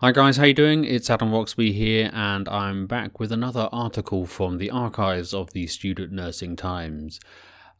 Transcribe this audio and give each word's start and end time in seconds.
Hi 0.00 0.12
guys, 0.12 0.36
how 0.36 0.42
are 0.42 0.48
you 0.48 0.52
doing? 0.52 0.84
It's 0.84 1.08
Adam 1.08 1.32
Roxby 1.32 1.72
here, 1.72 2.10
and 2.12 2.50
I'm 2.50 2.86
back 2.86 3.18
with 3.18 3.32
another 3.32 3.70
article 3.72 4.26
from 4.26 4.58
the 4.58 4.68
archives 4.70 5.32
of 5.32 5.54
the 5.54 5.66
Student 5.68 6.12
Nursing 6.12 6.54
Times. 6.54 7.18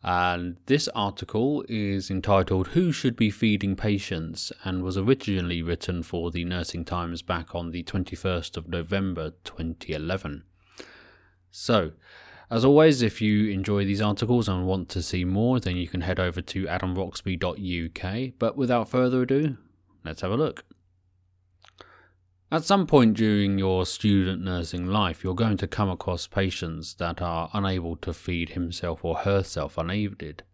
And 0.03 0.57
this 0.65 0.89
article 0.95 1.63
is 1.69 2.11
entitled 2.11 2.69
Who 2.69 2.91
Should 2.91 3.17
Be 3.17 3.31
Feeding 3.31 3.77
Patients 3.77 4.51
and 4.65 4.83
was 4.83 4.97
originally 4.97 5.61
written 5.61 6.03
for 6.03 6.31
the 6.31 6.43
Nursing 6.47 6.87
Times 6.87 7.21
back 7.21 7.55
on 7.55 7.71
the 7.71 7.83
21st 7.83 8.57
of 8.57 8.67
November 8.67 9.33
2011. 9.45 10.45
So, 11.51 11.93
as 12.51 12.65
always, 12.65 13.03
if 13.03 13.21
you 13.21 13.51
enjoy 13.51 13.85
these 13.85 14.01
articles 14.01 14.49
and 14.49 14.67
want 14.67 14.89
to 14.89 15.03
see 15.03 15.27
more, 15.27 15.61
then 15.61 15.77
you 15.77 15.87
can 15.87 16.01
head 16.01 16.19
over 16.19 16.41
to 16.41 16.65
adamroxby.uk. 16.65 18.33
But 18.39 18.57
without 18.57 18.89
further 18.89 19.21
ado, 19.21 19.59
let's 20.03 20.23
have 20.23 20.31
a 20.31 20.37
look. 20.39 20.65
At 22.51 22.63
some 22.63 22.87
point 22.87 23.17
during 23.17 23.59
your 23.59 23.85
student 23.85 24.41
nursing 24.41 24.87
life, 24.87 25.25
you're 25.25 25.35
going 25.35 25.57
to 25.57 25.67
come 25.67 25.91
across 25.91 26.29
patients 26.29 26.95
that 26.95 27.21
are 27.21 27.51
unable 27.53 27.97
to 27.97 28.13
feed 28.13 28.51
himself 28.51 29.05
or 29.05 29.17
herself 29.17 29.77
unaided. 29.77 30.45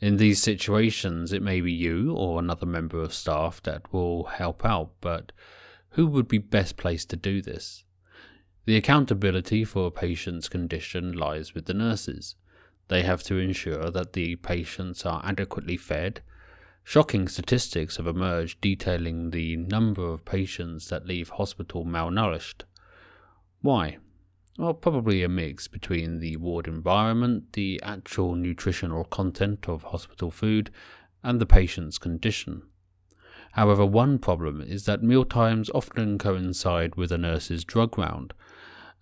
In 0.00 0.18
these 0.18 0.40
situations, 0.40 1.32
it 1.32 1.42
may 1.42 1.60
be 1.60 1.72
you 1.72 2.12
or 2.12 2.38
another 2.38 2.66
member 2.66 3.02
of 3.02 3.12
staff 3.12 3.60
that 3.64 3.92
will 3.92 4.24
help 4.24 4.64
out, 4.64 4.92
but 5.00 5.32
who 5.90 6.06
would 6.06 6.28
be 6.28 6.38
best 6.38 6.76
placed 6.76 7.10
to 7.10 7.16
do 7.16 7.42
this? 7.42 7.82
The 8.66 8.76
accountability 8.76 9.64
for 9.64 9.88
a 9.88 9.90
patient's 9.90 10.48
condition 10.48 11.12
lies 11.12 11.54
with 11.54 11.66
the 11.66 11.74
nurses. 11.74 12.36
They 12.86 13.02
have 13.02 13.24
to 13.24 13.38
ensure 13.38 13.90
that 13.90 14.12
the 14.12 14.36
patients 14.36 15.04
are 15.04 15.22
adequately 15.24 15.76
fed, 15.76 16.20
Shocking 16.88 17.26
statistics 17.26 17.96
have 17.96 18.06
emerged 18.06 18.60
detailing 18.60 19.30
the 19.30 19.56
number 19.56 20.06
of 20.06 20.24
patients 20.24 20.88
that 20.88 21.04
leave 21.04 21.30
hospital 21.30 21.84
malnourished. 21.84 22.62
Why? 23.60 23.96
Well, 24.56 24.72
probably 24.72 25.24
a 25.24 25.28
mix 25.28 25.66
between 25.66 26.20
the 26.20 26.36
ward 26.36 26.68
environment, 26.68 27.54
the 27.54 27.80
actual 27.82 28.36
nutritional 28.36 29.02
content 29.02 29.68
of 29.68 29.82
hospital 29.82 30.30
food, 30.30 30.70
and 31.24 31.40
the 31.40 31.44
patient's 31.44 31.98
condition. 31.98 32.62
However, 33.54 33.84
one 33.84 34.20
problem 34.20 34.60
is 34.62 34.84
that 34.84 35.02
mealtimes 35.02 35.68
often 35.70 36.18
coincide 36.18 36.94
with 36.94 37.10
a 37.10 37.18
nurse's 37.18 37.64
drug 37.64 37.98
round, 37.98 38.32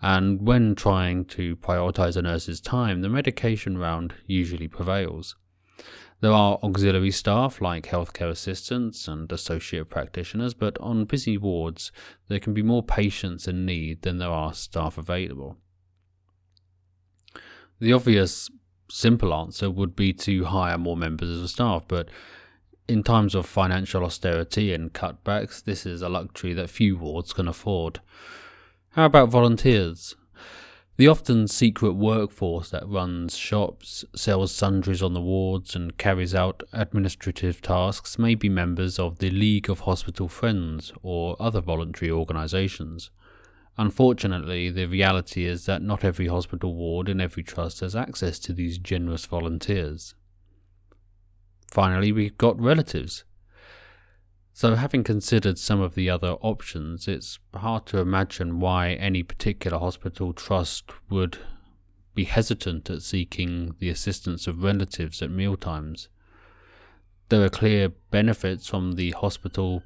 and 0.00 0.40
when 0.40 0.74
trying 0.74 1.26
to 1.26 1.54
prioritize 1.56 2.16
a 2.16 2.22
nurse's 2.22 2.62
time, 2.62 3.02
the 3.02 3.10
medication 3.10 3.76
round 3.76 4.14
usually 4.26 4.68
prevails. 4.68 5.36
There 6.24 6.32
are 6.32 6.58
auxiliary 6.62 7.10
staff 7.10 7.60
like 7.60 7.88
healthcare 7.88 8.30
assistants 8.30 9.06
and 9.08 9.30
associate 9.30 9.90
practitioners, 9.90 10.54
but 10.54 10.78
on 10.78 11.04
busy 11.04 11.36
wards, 11.36 11.92
there 12.28 12.40
can 12.40 12.54
be 12.54 12.62
more 12.62 12.82
patients 12.82 13.46
in 13.46 13.66
need 13.66 14.00
than 14.00 14.16
there 14.16 14.30
are 14.30 14.54
staff 14.54 14.96
available. 14.96 15.58
The 17.78 17.92
obvious, 17.92 18.50
simple 18.88 19.34
answer 19.34 19.70
would 19.70 19.94
be 19.94 20.14
to 20.14 20.46
hire 20.46 20.78
more 20.78 20.96
members 20.96 21.42
of 21.42 21.50
staff, 21.50 21.84
but 21.86 22.08
in 22.88 23.02
times 23.02 23.34
of 23.34 23.44
financial 23.44 24.02
austerity 24.02 24.72
and 24.72 24.94
cutbacks, 24.94 25.62
this 25.62 25.84
is 25.84 26.00
a 26.00 26.08
luxury 26.08 26.54
that 26.54 26.70
few 26.70 26.96
wards 26.96 27.34
can 27.34 27.48
afford. 27.48 28.00
How 28.92 29.04
about 29.04 29.28
volunteers? 29.28 30.16
The 30.96 31.08
often 31.08 31.48
secret 31.48 31.94
workforce 31.94 32.70
that 32.70 32.88
runs 32.88 33.36
shops, 33.36 34.04
sells 34.14 34.54
sundries 34.54 35.02
on 35.02 35.12
the 35.12 35.20
wards, 35.20 35.74
and 35.74 35.98
carries 35.98 36.36
out 36.36 36.62
administrative 36.72 37.60
tasks 37.60 38.16
may 38.16 38.36
be 38.36 38.48
members 38.48 39.00
of 39.00 39.18
the 39.18 39.30
League 39.30 39.68
of 39.68 39.80
Hospital 39.80 40.28
Friends 40.28 40.92
or 41.02 41.34
other 41.40 41.60
voluntary 41.60 42.12
organisations. 42.12 43.10
Unfortunately, 43.76 44.70
the 44.70 44.86
reality 44.86 45.46
is 45.46 45.66
that 45.66 45.82
not 45.82 46.04
every 46.04 46.28
hospital 46.28 46.76
ward 46.76 47.08
and 47.08 47.20
every 47.20 47.42
trust 47.42 47.80
has 47.80 47.96
access 47.96 48.38
to 48.38 48.52
these 48.52 48.78
generous 48.78 49.26
volunteers. 49.26 50.14
Finally, 51.72 52.12
we've 52.12 52.38
got 52.38 52.60
relatives. 52.60 53.24
So, 54.56 54.76
having 54.76 55.02
considered 55.02 55.58
some 55.58 55.80
of 55.80 55.96
the 55.96 56.08
other 56.08 56.34
options, 56.40 57.08
it's 57.08 57.40
hard 57.56 57.86
to 57.86 57.98
imagine 57.98 58.60
why 58.60 58.90
any 58.92 59.24
particular 59.24 59.80
hospital 59.80 60.32
trust 60.32 60.92
would 61.10 61.38
be 62.14 62.22
hesitant 62.22 62.88
at 62.88 63.02
seeking 63.02 63.74
the 63.80 63.88
assistance 63.88 64.46
of 64.46 64.62
relatives 64.62 65.20
at 65.22 65.32
mealtimes. 65.32 66.08
There 67.30 67.44
are 67.44 67.48
clear 67.48 67.88
benefits 68.12 68.68
from 68.68 68.92
the 68.92 69.10
hospital 69.10 69.82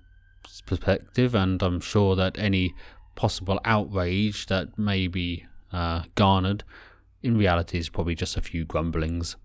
perspective, 0.66 1.34
and 1.34 1.62
I'm 1.62 1.80
sure 1.80 2.14
that 2.16 2.38
any 2.38 2.74
possible 3.14 3.60
outrage 3.64 4.48
that 4.48 4.78
may 4.78 5.06
be 5.06 5.46
uh, 5.72 6.02
garnered 6.14 6.62
in 7.22 7.38
reality 7.38 7.78
is 7.78 7.88
probably 7.88 8.14
just 8.14 8.36
a 8.36 8.42
few 8.42 8.66
grumblings. 8.66 9.36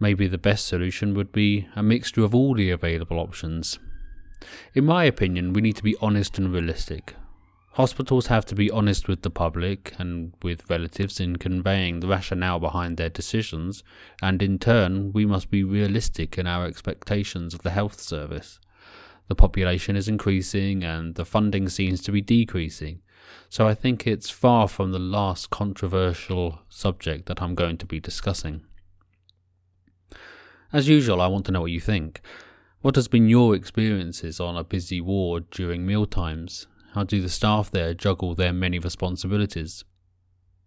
Maybe 0.00 0.26
the 0.26 0.38
best 0.38 0.66
solution 0.66 1.14
would 1.14 1.30
be 1.30 1.68
a 1.76 1.84
mixture 1.84 2.24
of 2.24 2.34
all 2.34 2.56
the 2.56 2.70
available 2.70 3.20
options 3.20 3.78
in 4.74 4.84
my 4.84 5.04
opinion, 5.04 5.52
we 5.52 5.60
need 5.60 5.76
to 5.76 5.82
be 5.82 5.96
honest 6.00 6.38
and 6.38 6.52
realistic. 6.52 7.14
Hospitals 7.76 8.26
have 8.26 8.44
to 8.46 8.54
be 8.54 8.70
honest 8.70 9.08
with 9.08 9.22
the 9.22 9.30
public 9.30 9.94
and 9.98 10.34
with 10.42 10.68
relatives 10.68 11.18
in 11.18 11.36
conveying 11.36 12.00
the 12.00 12.06
rationale 12.06 12.60
behind 12.60 12.98
their 12.98 13.08
decisions, 13.08 13.82
and 14.20 14.42
in 14.42 14.58
turn, 14.58 15.10
we 15.12 15.24
must 15.24 15.50
be 15.50 15.64
realistic 15.64 16.36
in 16.36 16.46
our 16.46 16.66
expectations 16.66 17.54
of 17.54 17.62
the 17.62 17.70
health 17.70 17.98
service. 17.98 18.60
The 19.28 19.34
population 19.34 19.96
is 19.96 20.06
increasing 20.06 20.84
and 20.84 21.14
the 21.14 21.24
funding 21.24 21.70
seems 21.70 22.02
to 22.02 22.12
be 22.12 22.20
decreasing, 22.20 23.00
so 23.48 23.66
I 23.66 23.74
think 23.74 24.06
it's 24.06 24.28
far 24.28 24.68
from 24.68 24.92
the 24.92 24.98
last 24.98 25.48
controversial 25.48 26.60
subject 26.68 27.24
that 27.26 27.40
I'm 27.40 27.54
going 27.54 27.78
to 27.78 27.86
be 27.86 28.00
discussing. 28.00 28.66
As 30.74 30.88
usual, 30.88 31.22
I 31.22 31.26
want 31.26 31.46
to 31.46 31.52
know 31.52 31.62
what 31.62 31.70
you 31.70 31.80
think. 31.80 32.20
What 32.82 32.96
has 32.96 33.06
been 33.06 33.28
your 33.28 33.54
experiences 33.54 34.40
on 34.40 34.56
a 34.56 34.64
busy 34.64 35.00
ward 35.00 35.48
during 35.50 35.86
mealtimes? 35.86 36.66
How 36.94 37.04
do 37.04 37.22
the 37.22 37.28
staff 37.28 37.70
there 37.70 37.94
juggle 37.94 38.34
their 38.34 38.52
many 38.52 38.80
responsibilities? 38.80 39.84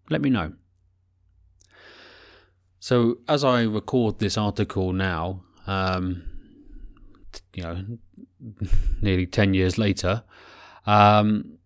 Let 0.09 0.21
me 0.21 0.29
know. 0.29 0.53
So, 2.79 3.17
as 3.27 3.43
I 3.43 3.63
record 3.63 4.19
this 4.19 4.37
article 4.37 4.93
now, 4.93 5.43
um, 5.67 6.23
you 7.53 7.63
know, 7.63 7.83
nearly 9.01 9.25
10 9.25 9.53
years 9.53 9.77
later, 9.77 10.23
um, 10.85 11.57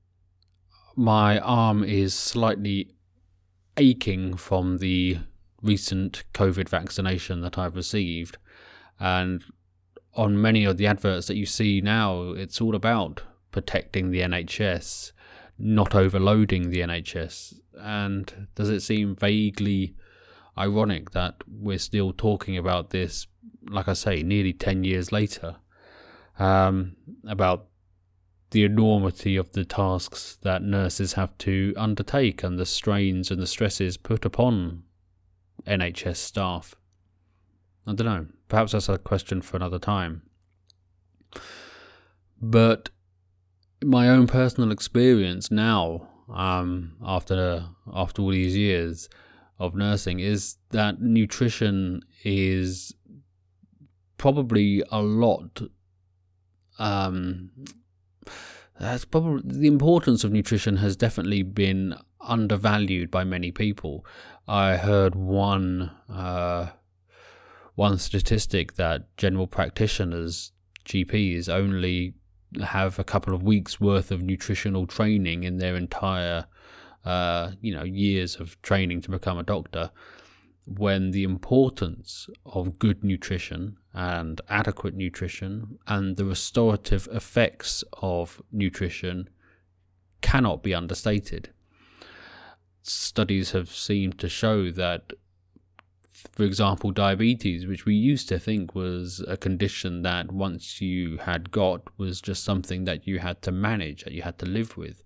my 0.96 1.38
arm 1.40 1.84
is 1.84 2.16
slightly 2.16 2.96
aching 3.78 4.36
from 4.36 4.80
the 4.80 5.20
recent 5.62 6.24
COVID 6.34 6.70
vaccination 6.70 7.42
that 7.42 7.58
I've 7.60 7.76
received. 7.76 8.40
And 9.00 9.44
on 10.20 10.42
many 10.42 10.66
of 10.66 10.76
the 10.76 10.86
adverts 10.86 11.28
that 11.28 11.38
you 11.38 11.46
see 11.46 11.80
now, 11.80 12.34
it's 12.34 12.60
all 12.60 12.76
about 12.76 13.24
protecting 13.52 14.12
the 14.12 14.20
NHS, 14.20 15.14
not 15.58 15.96
overloading 15.96 16.70
the 16.70 16.82
NHS. 16.82 17.54
And 17.80 18.48
does 18.54 18.70
it 18.70 18.82
seem 18.82 19.16
vaguely 19.16 19.96
ironic 20.58 21.12
that 21.12 21.36
we're 21.48 21.80
still 21.80 22.12
talking 22.12 22.58
about 22.58 22.90
this, 22.90 23.28
like 23.70 23.88
I 23.88 23.94
say, 23.94 24.22
nearly 24.22 24.52
10 24.52 24.84
years 24.84 25.14
later, 25.14 25.56
um, 26.38 26.98
about 27.26 27.68
the 28.52 28.66
enormity 28.66 29.38
of 29.38 29.54
the 29.54 29.64
tasks 29.64 30.38
that 30.42 30.62
nurses 30.62 31.14
have 31.14 31.38
to 31.38 31.74
undertake 31.78 32.44
and 32.44 32.60
the 32.60 32.66
strains 32.66 33.32
and 33.32 33.42
the 33.42 33.48
stresses 33.48 33.96
put 33.96 34.26
upon 34.26 34.84
NHS 35.66 36.18
staff? 36.18 36.76
I 37.90 37.94
don't 37.94 38.06
know. 38.06 38.28
Perhaps 38.50 38.74
that's 38.74 38.88
a 38.88 39.00
question 39.00 39.42
for 39.42 39.58
another 39.58 39.80
time. 39.80 40.22
But 42.40 42.90
my 43.84 44.10
own 44.10 44.28
personal 44.28 44.72
experience 44.72 45.50
now, 45.50 46.08
um, 46.32 46.94
after 47.04 47.66
after 47.92 48.22
all 48.22 48.30
these 48.30 48.56
years 48.56 49.10
of 49.58 49.74
nursing, 49.74 50.20
is 50.20 50.58
that 50.70 51.02
nutrition 51.02 52.02
is 52.24 52.94
probably 54.18 54.84
a 54.92 55.02
lot. 55.02 55.60
Um, 56.78 57.50
that's 58.80 59.04
probably 59.04 59.42
the 59.44 59.68
importance 59.68 60.24
of 60.24 60.32
nutrition 60.32 60.78
has 60.78 60.96
definitely 60.96 61.42
been 61.42 61.96
undervalued 62.22 63.10
by 63.10 63.24
many 63.24 63.52
people. 63.52 64.06
I 64.48 64.78
heard 64.78 65.16
one 65.16 65.92
uh, 66.08 66.68
one 67.80 67.98
statistic 67.98 68.74
that 68.74 69.16
general 69.16 69.48
practitioners, 69.48 70.52
GPs, 70.84 71.48
only 71.48 72.14
have 72.62 73.00
a 73.00 73.06
couple 73.06 73.34
of 73.34 73.42
weeks 73.42 73.80
worth 73.80 74.12
of 74.12 74.22
nutritional 74.22 74.86
training 74.86 75.46
in 75.46 75.60
their 75.60 75.78
entire, 75.78 76.46
uh, 77.06 77.52
you 77.62 77.74
know, 77.74 77.86
years 77.86 78.36
of 78.36 78.62
training 78.64 79.00
to 79.00 79.10
become 79.10 79.38
a 79.38 79.44
doctor. 79.44 79.92
When 80.66 81.12
the 81.12 81.24
importance 81.24 82.28
of 82.46 82.80
good 82.80 83.02
nutrition 83.02 83.78
and 83.94 84.42
adequate 84.50 84.94
nutrition 84.94 85.80
and 85.88 86.18
the 86.18 86.26
restorative 86.26 87.08
effects 87.14 87.86
of 87.94 88.42
nutrition 88.52 89.30
cannot 90.20 90.64
be 90.64 90.74
understated. 90.76 91.52
Studies 92.84 93.52
have 93.52 93.70
seemed 93.70 94.20
to 94.20 94.28
show 94.28 94.70
that, 94.70 95.14
for 96.34 96.44
example, 96.44 96.92
diabetes, 96.92 97.66
which 97.66 97.86
we 97.86 97.96
used 97.96 98.28
to 98.30 98.40
think 98.40 98.76
was 98.76 99.24
a 99.28 99.38
condition 99.38 100.02
that 100.04 100.32
once 100.32 100.82
you 100.82 101.18
had 101.18 101.52
got 101.52 101.82
was 101.98 102.22
just 102.22 102.44
something 102.44 102.86
that 102.86 103.08
you 103.08 103.20
had 103.20 103.42
to 103.44 103.52
manage, 103.52 104.04
that 104.04 104.14
you 104.14 104.22
had 104.22 104.38
to 104.40 104.46
live 104.46 104.78
with. 104.78 105.04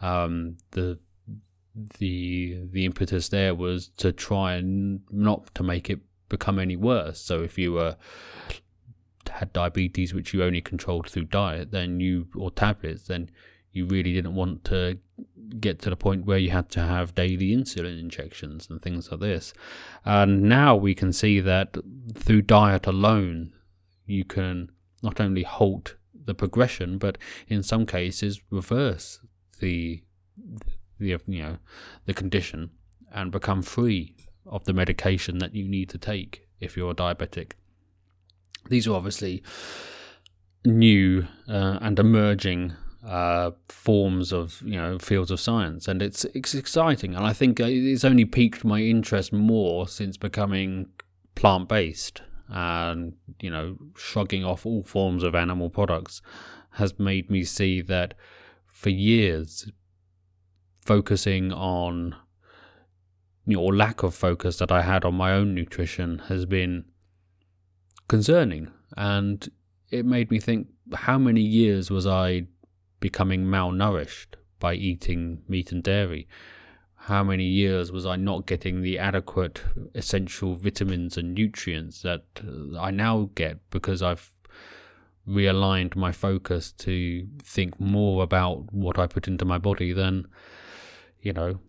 Um, 0.00 0.56
the 0.72 0.98
the 1.98 2.60
the 2.70 2.84
impetus 2.84 3.28
there 3.28 3.54
was 3.54 3.88
to 3.98 4.12
try 4.12 4.54
and 4.54 5.00
not 5.10 5.54
to 5.54 5.62
make 5.62 5.90
it 5.90 6.00
become 6.28 6.58
any 6.58 6.76
worse. 6.76 7.20
So 7.20 7.42
if 7.42 7.58
you 7.58 7.72
were 7.72 7.96
had 9.30 9.52
diabetes 9.52 10.14
which 10.14 10.32
you 10.32 10.42
only 10.42 10.60
controlled 10.60 11.08
through 11.08 11.26
diet, 11.26 11.70
then 11.70 12.00
you 12.00 12.28
or 12.34 12.50
tablets, 12.50 13.04
then 13.04 13.30
you 13.72 13.86
really 13.86 14.12
didn't 14.12 14.34
want 14.34 14.64
to 14.64 14.98
get 15.60 15.78
to 15.80 15.90
the 15.90 15.96
point 15.96 16.26
where 16.26 16.38
you 16.38 16.50
had 16.50 16.68
to 16.70 16.80
have 16.80 17.14
daily 17.14 17.50
insulin 17.50 17.98
injections 17.98 18.68
and 18.68 18.80
things 18.80 19.10
like 19.10 19.20
this. 19.20 19.52
And 20.04 20.42
now 20.42 20.76
we 20.76 20.94
can 20.94 21.12
see 21.12 21.40
that 21.40 21.76
through 22.14 22.42
diet 22.42 22.86
alone, 22.86 23.52
you 24.06 24.24
can 24.24 24.70
not 25.02 25.20
only 25.20 25.42
halt 25.42 25.94
the 26.12 26.34
progression, 26.34 26.98
but 26.98 27.18
in 27.48 27.62
some 27.62 27.86
cases 27.86 28.40
reverse 28.50 29.20
the 29.60 30.02
the 30.98 31.16
you 31.26 31.42
know 31.42 31.58
the 32.06 32.14
condition 32.14 32.70
and 33.12 33.30
become 33.30 33.62
free 33.62 34.16
of 34.46 34.64
the 34.64 34.72
medication 34.72 35.38
that 35.38 35.54
you 35.54 35.68
need 35.68 35.88
to 35.88 35.98
take 35.98 36.48
if 36.60 36.76
you're 36.76 36.90
a 36.90 36.94
diabetic. 36.94 37.52
These 38.68 38.86
are 38.86 38.94
obviously 38.94 39.42
new 40.64 41.26
uh, 41.48 41.78
and 41.80 41.98
emerging 41.98 42.74
uh, 43.08 43.52
forms 43.68 44.32
of 44.32 44.62
you 44.64 44.76
know 44.76 44.98
fields 44.98 45.30
of 45.30 45.40
science, 45.40 45.88
and 45.88 46.02
it's 46.02 46.24
it's 46.26 46.54
exciting. 46.54 47.14
And 47.14 47.24
I 47.24 47.32
think 47.32 47.58
it's 47.58 48.04
only 48.04 48.26
piqued 48.26 48.64
my 48.64 48.80
interest 48.80 49.32
more 49.32 49.88
since 49.88 50.18
becoming 50.18 50.88
plant 51.34 51.68
based, 51.68 52.20
and 52.48 53.14
you 53.40 53.48
know 53.50 53.78
shrugging 53.96 54.44
off 54.44 54.66
all 54.66 54.82
forms 54.82 55.22
of 55.22 55.34
animal 55.34 55.70
products 55.70 56.20
has 56.72 56.98
made 56.98 57.30
me 57.30 57.44
see 57.44 57.80
that 57.80 58.12
for 58.66 58.90
years 58.90 59.72
focusing 60.84 61.50
on 61.50 62.14
you 63.46 63.56
know, 63.56 63.62
or 63.62 63.74
lack 63.74 64.02
of 64.02 64.14
focus 64.14 64.58
that 64.58 64.70
I 64.70 64.82
had 64.82 65.06
on 65.06 65.14
my 65.14 65.32
own 65.32 65.54
nutrition 65.54 66.18
has 66.28 66.44
been 66.44 66.84
concerning. 68.06 68.70
And 68.96 69.48
it 69.90 70.04
made 70.04 70.30
me 70.30 70.38
think 70.38 70.68
how 70.94 71.18
many 71.18 71.40
years 71.40 71.90
was 71.90 72.06
I 72.06 72.48
becoming 73.00 73.44
malnourished 73.44 74.34
by 74.58 74.74
eating 74.74 75.42
meat 75.48 75.72
and 75.72 75.82
dairy? 75.82 76.28
How 77.02 77.24
many 77.24 77.44
years 77.44 77.90
was 77.90 78.04
I 78.04 78.16
not 78.16 78.46
getting 78.46 78.82
the 78.82 78.98
adequate 78.98 79.62
essential 79.94 80.56
vitamins 80.56 81.16
and 81.16 81.34
nutrients 81.34 82.02
that 82.02 82.24
uh, 82.46 82.78
I 82.78 82.90
now 82.90 83.30
get 83.34 83.58
because 83.70 84.02
I've 84.02 84.32
realigned 85.26 85.94
my 85.94 86.10
focus 86.10 86.72
to 86.72 87.26
think 87.42 87.78
more 87.78 88.22
about 88.22 88.72
what 88.72 88.98
I 88.98 89.06
put 89.06 89.28
into 89.28 89.44
my 89.44 89.58
body 89.58 89.92
than 89.92 90.26
you 91.20 91.32
know 91.32 91.60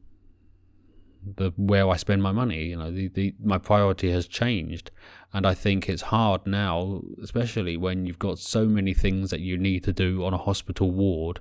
the 1.35 1.51
where 1.57 1.89
I 1.89 1.97
spend 1.97 2.23
my 2.23 2.31
money. 2.31 2.65
You 2.65 2.77
know, 2.77 2.91
the, 2.91 3.07
the 3.07 3.35
my 3.43 3.57
priority 3.57 4.11
has 4.11 4.27
changed, 4.27 4.91
and 5.33 5.45
I 5.45 5.53
think 5.53 5.89
it's 5.89 6.03
hard 6.03 6.45
now, 6.45 7.01
especially 7.21 7.77
when 7.77 8.05
you've 8.05 8.19
got 8.19 8.39
so 8.39 8.65
many 8.65 8.93
things 8.93 9.29
that 9.31 9.39
you 9.39 9.57
need 9.57 9.83
to 9.85 9.93
do 9.93 10.23
on 10.23 10.33
a 10.33 10.37
hospital 10.37 10.91
ward, 10.91 11.39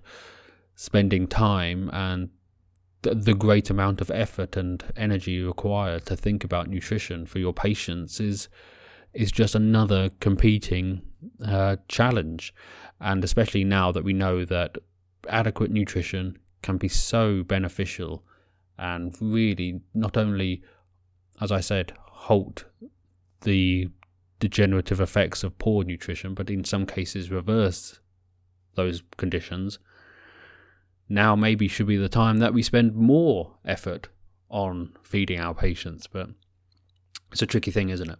spending 0.74 1.26
time 1.26 1.90
and 1.92 2.30
the, 3.02 3.34
great 3.34 3.70
amount 3.70 4.00
of 4.00 4.10
effort 4.10 4.56
and 4.56 4.84
energy 4.96 5.42
required 5.42 6.04
to 6.06 6.16
think 6.16 6.44
about 6.44 6.68
nutrition 6.68 7.26
for 7.26 7.38
your 7.38 7.52
patients 7.52 8.20
is 8.20 8.48
is 9.14 9.32
just 9.32 9.54
another 9.54 10.10
competing 10.20 11.00
uh, 11.44 11.76
challenge, 11.88 12.54
and 13.00 13.24
especially 13.24 13.64
now 13.64 13.90
that 13.90 14.04
we 14.04 14.12
know 14.12 14.44
that 14.44 14.76
adequate 15.28 15.70
nutrition 15.70 16.38
can 16.62 16.76
be 16.76 16.88
so 16.88 17.42
beneficial 17.42 18.22
and 18.78 19.16
really 19.20 19.80
not 19.94 20.16
only, 20.16 20.62
as 21.40 21.50
I 21.50 21.60
said, 21.60 21.92
halt 22.06 22.64
the 23.42 23.88
degenerative 24.40 25.00
effects 25.00 25.42
of 25.42 25.58
poor 25.58 25.84
nutrition, 25.84 26.34
but 26.34 26.50
in 26.50 26.64
some 26.64 26.86
cases 26.86 27.30
reverse 27.30 28.00
those 28.74 29.02
conditions. 29.16 29.78
Now, 31.08 31.34
maybe 31.34 31.68
should 31.68 31.86
be 31.86 31.96
the 31.96 32.08
time 32.08 32.38
that 32.38 32.54
we 32.54 32.62
spend 32.62 32.94
more 32.94 33.56
effort 33.64 34.08
on 34.50 34.96
feeding 35.02 35.40
our 35.40 35.54
patients, 35.54 36.06
but 36.06 36.30
it's 37.32 37.42
a 37.42 37.46
tricky 37.46 37.70
thing, 37.70 37.90
isn't 37.90 38.10
it? 38.10 38.18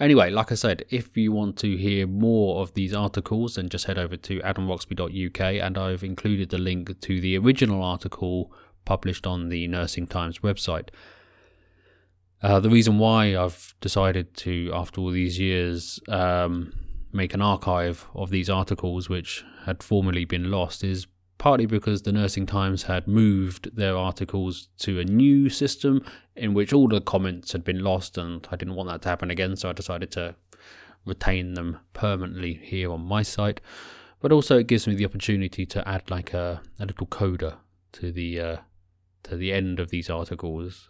Anyway, 0.00 0.30
like 0.30 0.50
I 0.50 0.56
said, 0.56 0.84
if 0.90 1.16
you 1.16 1.30
want 1.32 1.56
to 1.58 1.76
hear 1.76 2.06
more 2.06 2.60
of 2.60 2.74
these 2.74 2.92
articles, 2.92 3.54
then 3.54 3.68
just 3.68 3.84
head 3.84 3.98
over 3.98 4.16
to 4.16 4.40
adamroxby.uk 4.40 5.40
and 5.40 5.78
I've 5.78 6.02
included 6.02 6.50
the 6.50 6.58
link 6.58 7.00
to 7.00 7.20
the 7.20 7.38
original 7.38 7.82
article 7.82 8.52
published 8.88 9.26
on 9.26 9.50
the 9.50 9.68
Nursing 9.68 10.06
Times 10.06 10.38
website. 10.38 10.88
Uh, 12.42 12.58
the 12.58 12.70
reason 12.70 12.98
why 12.98 13.36
I've 13.36 13.74
decided 13.82 14.34
to, 14.38 14.70
after 14.72 15.02
all 15.02 15.10
these 15.10 15.38
years, 15.38 16.00
um, 16.08 16.72
make 17.12 17.34
an 17.34 17.42
archive 17.42 18.06
of 18.14 18.30
these 18.30 18.48
articles 18.48 19.10
which 19.10 19.44
had 19.66 19.82
formerly 19.82 20.24
been 20.24 20.50
lost 20.50 20.82
is 20.82 21.06
partly 21.36 21.66
because 21.66 22.02
the 22.02 22.12
Nursing 22.12 22.46
Times 22.46 22.84
had 22.84 23.06
moved 23.06 23.76
their 23.76 23.94
articles 23.94 24.68
to 24.78 25.00
a 25.00 25.04
new 25.04 25.50
system 25.50 26.02
in 26.34 26.54
which 26.54 26.72
all 26.72 26.88
the 26.88 27.02
comments 27.02 27.52
had 27.52 27.64
been 27.64 27.84
lost, 27.84 28.16
and 28.16 28.48
I 28.50 28.56
didn't 28.56 28.74
want 28.74 28.88
that 28.88 29.02
to 29.02 29.08
happen 29.10 29.30
again, 29.30 29.54
so 29.54 29.68
I 29.68 29.74
decided 29.74 30.10
to 30.12 30.34
retain 31.04 31.52
them 31.52 31.78
permanently 31.92 32.54
here 32.62 32.90
on 32.90 33.02
my 33.02 33.22
site. 33.22 33.60
But 34.20 34.32
also, 34.32 34.56
it 34.58 34.66
gives 34.66 34.86
me 34.86 34.94
the 34.94 35.04
opportunity 35.04 35.66
to 35.66 35.86
add 35.86 36.10
like 36.10 36.32
a, 36.32 36.62
a 36.80 36.86
little 36.86 37.06
coda 37.06 37.58
to 37.92 38.10
the 38.10 38.40
uh, 38.40 38.56
to 39.24 39.36
the 39.36 39.52
end 39.52 39.80
of 39.80 39.90
these 39.90 40.10
articles, 40.10 40.88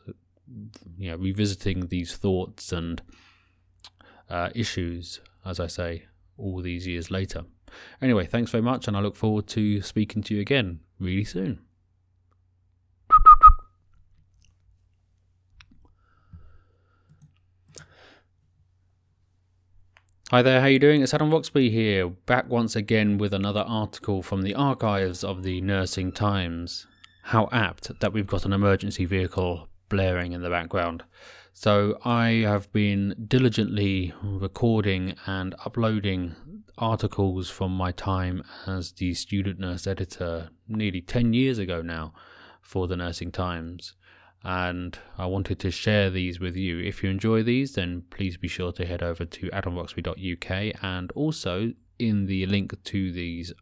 you 0.96 1.10
know, 1.10 1.16
revisiting 1.16 1.86
these 1.86 2.16
thoughts 2.16 2.72
and 2.72 3.02
uh, 4.30 4.50
issues, 4.54 5.20
as 5.44 5.60
I 5.60 5.66
say, 5.66 6.04
all 6.36 6.60
these 6.62 6.86
years 6.86 7.10
later. 7.10 7.44
Anyway, 8.00 8.26
thanks 8.26 8.50
very 8.50 8.62
much, 8.62 8.88
and 8.88 8.96
I 8.96 9.00
look 9.00 9.16
forward 9.16 9.46
to 9.48 9.82
speaking 9.82 10.22
to 10.22 10.34
you 10.34 10.40
again 10.40 10.80
really 10.98 11.24
soon. 11.24 11.60
Hi 20.30 20.42
there, 20.42 20.60
how 20.60 20.66
are 20.66 20.70
you 20.70 20.78
doing? 20.78 21.00
It's 21.00 21.14
Adam 21.14 21.30
Roxby 21.30 21.70
here, 21.70 22.06
back 22.10 22.50
once 22.50 22.76
again 22.76 23.16
with 23.16 23.32
another 23.32 23.64
article 23.66 24.22
from 24.22 24.42
the 24.42 24.54
archives 24.54 25.24
of 25.24 25.42
the 25.42 25.62
Nursing 25.62 26.12
Times. 26.12 26.86
How 27.28 27.50
apt 27.52 28.00
that 28.00 28.14
we've 28.14 28.26
got 28.26 28.46
an 28.46 28.54
emergency 28.54 29.04
vehicle 29.04 29.68
blaring 29.90 30.32
in 30.32 30.40
the 30.40 30.48
background. 30.48 31.04
So 31.52 31.98
I 32.02 32.42
have 32.46 32.72
been 32.72 33.26
diligently 33.28 34.14
recording 34.22 35.14
and 35.26 35.54
uploading 35.66 36.36
articles 36.78 37.50
from 37.50 37.72
my 37.72 37.92
time 37.92 38.42
as 38.66 38.92
the 38.92 39.12
student 39.12 39.58
nurse 39.58 39.86
editor 39.86 40.48
nearly 40.66 41.02
10 41.02 41.34
years 41.34 41.58
ago 41.58 41.82
now 41.82 42.14
for 42.62 42.88
the 42.88 42.96
Nursing 42.96 43.30
Times. 43.30 43.92
And 44.42 44.98
I 45.18 45.26
wanted 45.26 45.58
to 45.58 45.70
share 45.70 46.08
these 46.08 46.40
with 46.40 46.56
you. 46.56 46.78
If 46.78 47.02
you 47.02 47.10
enjoy 47.10 47.42
these, 47.42 47.74
then 47.74 48.04
please 48.08 48.38
be 48.38 48.48
sure 48.48 48.72
to 48.72 48.86
head 48.86 49.02
over 49.02 49.26
to 49.26 49.50
adamroxby.uk 49.50 50.82
and 50.82 51.12
also 51.12 51.74
in 51.98 52.24
the 52.24 52.46
link 52.46 52.82
to 52.84 53.12
these 53.12 53.52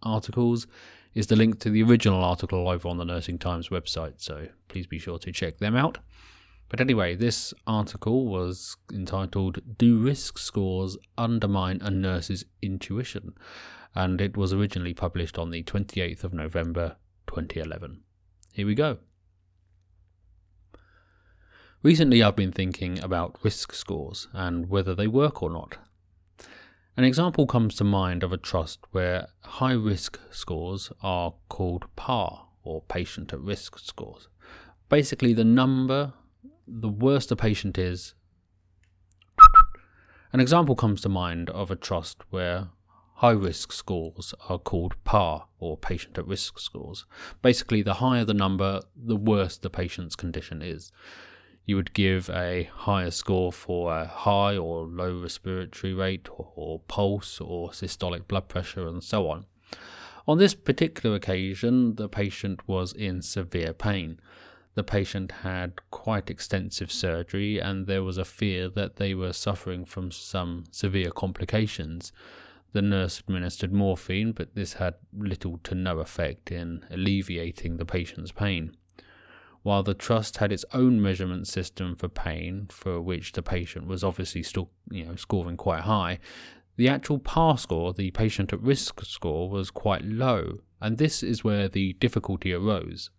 articles 0.00 0.68
is 1.16 1.28
the 1.28 1.34
link 1.34 1.58
to 1.58 1.70
the 1.70 1.82
original 1.82 2.22
article 2.22 2.68
over 2.68 2.86
on 2.88 2.98
the 2.98 3.04
Nursing 3.04 3.38
Times 3.38 3.70
website. 3.70 4.16
So 4.18 4.48
please 4.68 4.86
be 4.86 4.98
sure 4.98 5.18
to 5.20 5.32
check 5.32 5.56
them 5.56 5.74
out. 5.74 5.98
But 6.68 6.78
anyway, 6.78 7.14
this 7.14 7.54
article 7.66 8.26
was 8.26 8.76
entitled 8.92 9.78
Do 9.78 9.98
Risk 9.98 10.36
Scores 10.36 10.98
Undermine 11.16 11.80
a 11.80 11.90
Nurse's 11.90 12.44
Intuition? 12.60 13.32
And 13.94 14.20
it 14.20 14.36
was 14.36 14.52
originally 14.52 14.92
published 14.92 15.38
on 15.38 15.50
the 15.50 15.62
28th 15.62 16.22
of 16.22 16.34
November 16.34 16.96
2011. 17.28 18.02
Here 18.52 18.66
we 18.66 18.74
go. 18.74 18.98
Recently, 21.82 22.22
I've 22.22 22.36
been 22.36 22.52
thinking 22.52 23.02
about 23.02 23.42
risk 23.42 23.72
scores 23.72 24.28
and 24.34 24.68
whether 24.68 24.94
they 24.94 25.06
work 25.06 25.42
or 25.42 25.48
not. 25.48 25.78
An 26.96 27.04
example 27.04 27.46
comes 27.46 27.74
to 27.76 27.84
mind 27.84 28.22
of 28.22 28.32
a 28.32 28.38
trust 28.38 28.80
where 28.92 29.28
high 29.44 29.74
risk 29.74 30.18
scores 30.30 30.90
are 31.02 31.34
called 31.48 31.84
PAR 31.94 32.46
or 32.62 32.80
patient 32.82 33.32
at 33.32 33.40
risk 33.40 33.78
scores. 33.78 34.28
Basically, 34.88 35.32
the 35.32 35.44
number 35.44 36.14
the 36.66 36.88
worse 36.88 37.26
the 37.26 37.36
patient 37.36 37.78
is, 37.78 38.14
An 40.32 40.40
example 40.40 40.74
comes 40.74 41.00
to 41.02 41.08
mind 41.08 41.48
of 41.50 41.70
a 41.70 41.76
trust 41.76 42.22
where 42.30 42.68
high 43.14 43.30
risk 43.30 43.72
scores 43.72 44.34
are 44.48 44.58
called 44.58 44.94
PAR 45.04 45.46
or 45.58 45.76
patient 45.76 46.18
at 46.18 46.26
risk 46.26 46.58
scores. 46.58 47.06
Basically, 47.40 47.82
the 47.82 47.94
higher 47.94 48.24
the 48.24 48.34
number, 48.34 48.80
the 48.94 49.16
worse 49.16 49.56
the 49.56 49.70
patient's 49.70 50.16
condition 50.16 50.60
is. 50.60 50.92
You 51.66 51.76
would 51.76 51.92
give 51.92 52.30
a 52.30 52.70
higher 52.72 53.10
score 53.10 53.52
for 53.52 53.92
a 53.92 54.06
high 54.06 54.56
or 54.56 54.86
low 54.86 55.20
respiratory 55.20 55.92
rate 55.92 56.28
or, 56.30 56.52
or 56.54 56.80
pulse 56.86 57.40
or 57.40 57.70
systolic 57.70 58.28
blood 58.28 58.48
pressure 58.48 58.86
and 58.86 59.02
so 59.02 59.28
on. 59.28 59.46
On 60.28 60.38
this 60.38 60.54
particular 60.54 61.16
occasion, 61.16 61.96
the 61.96 62.08
patient 62.08 62.66
was 62.68 62.92
in 62.92 63.20
severe 63.20 63.72
pain. 63.72 64.20
The 64.74 64.84
patient 64.84 65.32
had 65.42 65.74
quite 65.90 66.30
extensive 66.30 66.92
surgery, 66.92 67.58
and 67.58 67.86
there 67.86 68.02
was 68.02 68.18
a 68.18 68.24
fear 68.24 68.68
that 68.70 68.96
they 68.96 69.14
were 69.14 69.32
suffering 69.32 69.84
from 69.84 70.10
some 70.10 70.64
severe 70.70 71.10
complications. 71.10 72.12
The 72.72 72.82
nurse 72.82 73.20
administered 73.20 73.72
morphine, 73.72 74.32
but 74.32 74.54
this 74.54 74.74
had 74.74 74.94
little 75.16 75.58
to 75.64 75.74
no 75.74 75.98
effect 75.98 76.52
in 76.52 76.84
alleviating 76.90 77.78
the 77.78 77.86
patient's 77.86 78.32
pain. 78.32 78.76
While 79.66 79.82
the 79.82 79.94
trust 79.94 80.36
had 80.36 80.52
its 80.52 80.64
own 80.72 81.02
measurement 81.02 81.48
system 81.48 81.96
for 81.96 82.06
pain, 82.06 82.68
for 82.70 83.00
which 83.00 83.32
the 83.32 83.42
patient 83.42 83.88
was 83.88 84.04
obviously 84.04 84.44
still, 84.44 84.70
you 84.92 85.04
know, 85.04 85.16
scoring 85.16 85.56
quite 85.56 85.80
high, 85.80 86.20
the 86.76 86.88
actual 86.88 87.18
PAR 87.18 87.58
score, 87.58 87.92
the 87.92 88.12
patient 88.12 88.52
at 88.52 88.62
risk 88.62 89.04
score, 89.04 89.50
was 89.50 89.72
quite 89.72 90.04
low, 90.04 90.60
and 90.80 90.98
this 90.98 91.20
is 91.20 91.42
where 91.42 91.66
the 91.66 91.94
difficulty 91.94 92.52
arose. 92.52 93.10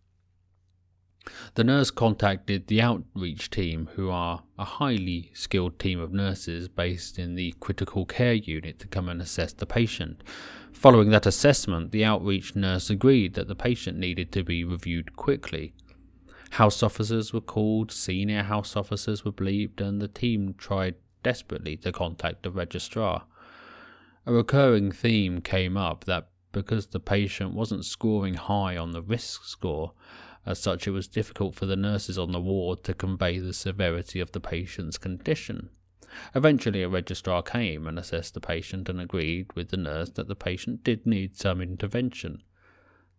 The 1.56 1.66
nurse 1.66 1.92
contacted 1.92 2.68
the 2.68 2.82
outreach 2.82 3.50
team, 3.50 3.90
who 3.96 4.10
are 4.10 4.44
a 4.58 4.64
highly 4.64 5.32
skilled 5.34 5.78
team 5.80 6.00
of 6.00 6.14
nurses 6.14 6.70
based 6.70 7.20
in 7.20 7.36
the 7.36 7.56
critical 7.60 8.06
care 8.06 8.36
unit, 8.36 8.80
to 8.80 8.88
come 8.88 9.10
and 9.10 9.22
assess 9.22 9.52
the 9.52 9.66
patient. 9.66 10.24
Following 10.72 11.10
that 11.10 11.26
assessment, 11.26 11.92
the 11.92 12.06
outreach 12.06 12.56
nurse 12.56 12.90
agreed 12.90 13.34
that 13.34 13.50
the 13.50 13.56
patient 13.56 13.98
needed 13.98 14.32
to 14.32 14.46
be 14.46 14.64
reviewed 14.64 15.18
quickly. 15.18 15.74
House 16.52 16.82
officers 16.82 17.34
were 17.34 17.42
called, 17.42 17.92
senior 17.92 18.44
house 18.44 18.76
officers 18.76 19.24
were 19.24 19.32
believed, 19.32 19.82
and 19.82 20.02
the 20.02 20.08
team 20.08 20.56
tried 20.58 20.96
desperately 21.24 21.78
to 21.78 21.92
contact 21.92 22.44
the 22.44 22.52
registrar. 22.52 23.26
A 24.26 24.34
recurring 24.34 24.92
theme 24.92 25.42
came 25.42 25.78
up 25.78 26.06
that 26.06 26.30
because 26.52 26.88
the 26.88 27.00
patient 27.00 27.54
wasn't 27.54 27.86
scoring 27.86 28.34
high 28.34 28.76
on 28.78 28.92
the 28.92 29.02
risk 29.02 29.46
score, 29.46 29.94
as 30.46 30.60
such 30.60 30.88
it 30.88 30.92
was 30.92 31.08
difficult 31.08 31.54
for 31.54 31.66
the 31.66 31.76
nurses 31.76 32.18
on 32.18 32.32
the 32.32 32.40
ward 32.40 32.84
to 32.84 32.94
convey 32.94 33.38
the 33.38 33.54
severity 33.54 34.20
of 34.20 34.32
the 34.32 34.40
patient's 34.40 34.98
condition. 34.98 35.70
Eventually, 36.34 36.82
a 36.82 36.90
registrar 36.90 37.44
came 37.44 37.86
and 37.86 38.00
assessed 38.00 38.34
the 38.34 38.40
patient 38.40 38.90
and 38.90 39.00
agreed 39.00 39.48
with 39.54 39.70
the 39.70 39.78
nurse 39.78 40.10
that 40.12 40.28
the 40.28 40.36
patient 40.36 40.84
did 40.84 41.06
need 41.06 41.38
some 41.38 41.62
intervention. 41.62 42.42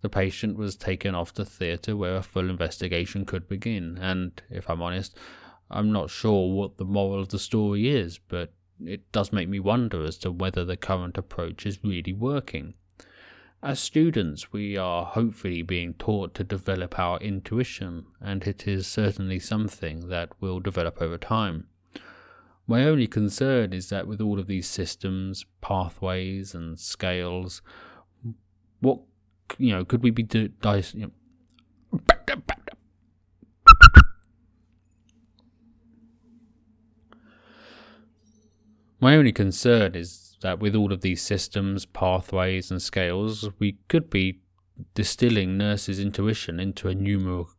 The 0.00 0.08
patient 0.08 0.56
was 0.56 0.76
taken 0.76 1.14
off 1.14 1.34
to 1.34 1.44
theatre 1.44 1.96
where 1.96 2.16
a 2.16 2.22
full 2.22 2.48
investigation 2.48 3.24
could 3.24 3.48
begin, 3.48 3.98
and, 4.00 4.40
if 4.48 4.70
I'm 4.70 4.82
honest, 4.82 5.16
I'm 5.70 5.92
not 5.92 6.10
sure 6.10 6.54
what 6.54 6.76
the 6.76 6.84
moral 6.84 7.20
of 7.20 7.28
the 7.28 7.38
story 7.38 7.88
is, 7.88 8.18
but 8.18 8.52
it 8.84 9.10
does 9.10 9.32
make 9.32 9.48
me 9.48 9.58
wonder 9.58 10.04
as 10.04 10.16
to 10.18 10.30
whether 10.30 10.64
the 10.64 10.76
current 10.76 11.18
approach 11.18 11.66
is 11.66 11.82
really 11.82 12.12
working. 12.12 12.74
As 13.60 13.80
students, 13.80 14.52
we 14.52 14.76
are 14.76 15.04
hopefully 15.04 15.62
being 15.62 15.94
taught 15.94 16.32
to 16.34 16.44
develop 16.44 16.96
our 16.96 17.18
intuition, 17.18 18.06
and 18.20 18.46
it 18.46 18.68
is 18.68 18.86
certainly 18.86 19.40
something 19.40 20.08
that 20.08 20.30
will 20.40 20.60
develop 20.60 21.02
over 21.02 21.18
time. 21.18 21.66
My 22.68 22.84
only 22.84 23.08
concern 23.08 23.72
is 23.72 23.88
that 23.88 24.06
with 24.06 24.20
all 24.20 24.38
of 24.38 24.46
these 24.46 24.68
systems, 24.68 25.44
pathways, 25.60 26.54
and 26.54 26.78
scales, 26.78 27.62
what 28.80 29.00
you 29.58 29.70
know 29.70 29.84
could 29.84 30.02
we 30.02 30.10
be 30.10 30.22
di- 30.22 30.50
you 30.94 31.00
know, 31.00 31.10
My 39.00 39.14
only 39.14 39.30
concern 39.30 39.94
is 39.94 40.36
that 40.42 40.58
with 40.58 40.74
all 40.74 40.92
of 40.92 41.02
these 41.02 41.22
systems, 41.22 41.86
pathways, 41.86 42.68
and 42.72 42.82
scales, 42.82 43.48
we 43.60 43.78
could 43.86 44.10
be 44.10 44.40
distilling 44.94 45.56
nurses' 45.56 46.00
intuition 46.00 46.58
into 46.58 46.88
a 46.88 46.94
numerical 46.96 47.54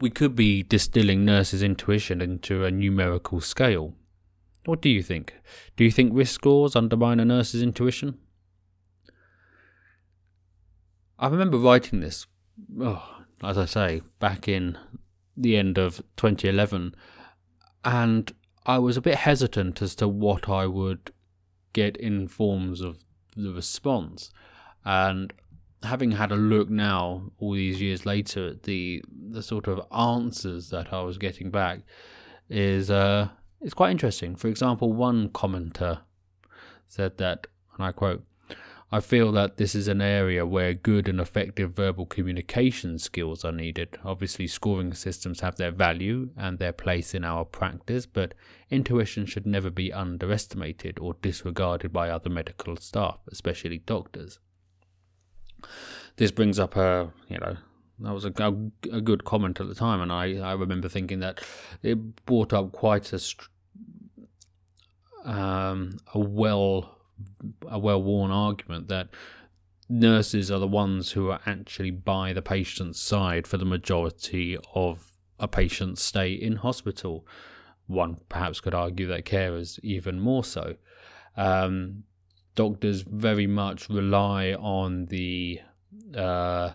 we 0.00 0.10
could 0.10 0.36
be 0.36 0.62
distilling 0.62 1.24
nurses' 1.24 1.62
intuition 1.62 2.20
into 2.20 2.62
a 2.62 2.70
numerical 2.70 3.40
scale. 3.40 3.94
What 4.64 4.80
do 4.80 4.88
you 4.88 5.02
think? 5.02 5.34
Do 5.76 5.84
you 5.84 5.90
think 5.90 6.12
risk 6.14 6.34
scores 6.34 6.74
undermine 6.74 7.20
a 7.20 7.24
nurse's 7.24 7.62
intuition? 7.62 8.18
I 11.18 11.28
remember 11.28 11.58
writing 11.58 12.00
this, 12.00 12.26
oh, 12.80 13.22
as 13.42 13.58
I 13.58 13.66
say, 13.66 14.02
back 14.18 14.48
in 14.48 14.78
the 15.36 15.56
end 15.56 15.78
of 15.78 15.98
2011, 16.16 16.94
and 17.84 18.32
I 18.66 18.78
was 18.78 18.96
a 18.96 19.02
bit 19.02 19.16
hesitant 19.16 19.82
as 19.82 19.94
to 19.96 20.08
what 20.08 20.48
I 20.48 20.66
would 20.66 21.12
get 21.72 21.96
in 21.96 22.28
forms 22.28 22.80
of 22.80 23.04
the 23.36 23.52
response. 23.52 24.30
And 24.84 25.32
having 25.82 26.12
had 26.12 26.32
a 26.32 26.36
look 26.36 26.70
now, 26.70 27.30
all 27.38 27.52
these 27.52 27.80
years 27.80 28.06
later, 28.06 28.48
at 28.48 28.62
the 28.62 29.02
the 29.30 29.42
sort 29.42 29.66
of 29.68 29.86
answers 29.92 30.70
that 30.70 30.92
I 30.92 31.02
was 31.02 31.18
getting 31.18 31.50
back 31.50 31.80
is 32.48 32.90
uh, 32.90 33.28
it's 33.64 33.74
quite 33.74 33.90
interesting. 33.90 34.36
For 34.36 34.48
example, 34.48 34.92
one 34.92 35.30
commenter 35.30 36.00
said 36.86 37.16
that, 37.16 37.46
and 37.76 37.84
I 37.84 37.92
quote, 37.92 38.22
I 38.92 39.00
feel 39.00 39.32
that 39.32 39.56
this 39.56 39.74
is 39.74 39.88
an 39.88 40.02
area 40.02 40.46
where 40.46 40.74
good 40.74 41.08
and 41.08 41.18
effective 41.18 41.72
verbal 41.72 42.06
communication 42.06 42.98
skills 42.98 43.44
are 43.44 43.50
needed. 43.50 43.98
Obviously, 44.04 44.46
scoring 44.46 44.92
systems 44.92 45.40
have 45.40 45.56
their 45.56 45.72
value 45.72 46.28
and 46.36 46.58
their 46.58 46.72
place 46.72 47.14
in 47.14 47.24
our 47.24 47.44
practice, 47.44 48.06
but 48.06 48.34
intuition 48.70 49.26
should 49.26 49.46
never 49.46 49.70
be 49.70 49.92
underestimated 49.92 50.98
or 51.00 51.16
disregarded 51.22 51.92
by 51.92 52.10
other 52.10 52.30
medical 52.30 52.76
staff, 52.76 53.18
especially 53.32 53.78
doctors. 53.78 54.38
This 56.16 56.30
brings 56.30 56.60
up 56.60 56.76
a, 56.76 57.10
you 57.28 57.38
know, 57.38 57.56
that 58.00 58.12
was 58.12 58.24
a, 58.24 58.32
a, 58.92 59.00
good 59.00 59.24
comment 59.24 59.60
at 59.60 59.68
the 59.68 59.74
time, 59.74 60.00
and 60.00 60.12
I, 60.12 60.36
I 60.36 60.52
remember 60.52 60.88
thinking 60.88 61.20
that 61.20 61.40
it 61.82 62.26
brought 62.26 62.52
up 62.52 62.72
quite 62.72 63.12
a 63.12 63.18
um, 65.24 65.98
a 66.14 66.18
well 66.18 66.98
a 67.68 67.78
well 67.78 68.02
worn 68.02 68.30
argument 68.30 68.88
that 68.88 69.08
nurses 69.88 70.50
are 70.50 70.58
the 70.58 70.66
ones 70.66 71.12
who 71.12 71.30
are 71.30 71.40
actually 71.46 71.90
by 71.90 72.32
the 72.32 72.42
patient's 72.42 73.00
side 73.00 73.46
for 73.46 73.56
the 73.56 73.64
majority 73.64 74.56
of 74.74 75.12
a 75.38 75.48
patient's 75.48 76.02
stay 76.02 76.32
in 76.32 76.56
hospital. 76.56 77.26
One 77.86 78.18
perhaps 78.28 78.60
could 78.60 78.74
argue 78.74 79.06
that 79.08 79.24
carers 79.24 79.78
even 79.82 80.20
more 80.20 80.44
so. 80.44 80.76
Um, 81.36 82.04
doctors 82.54 83.02
very 83.02 83.46
much 83.46 83.90
rely 83.90 84.54
on 84.54 85.06
the 85.06 85.60
uh, 86.16 86.70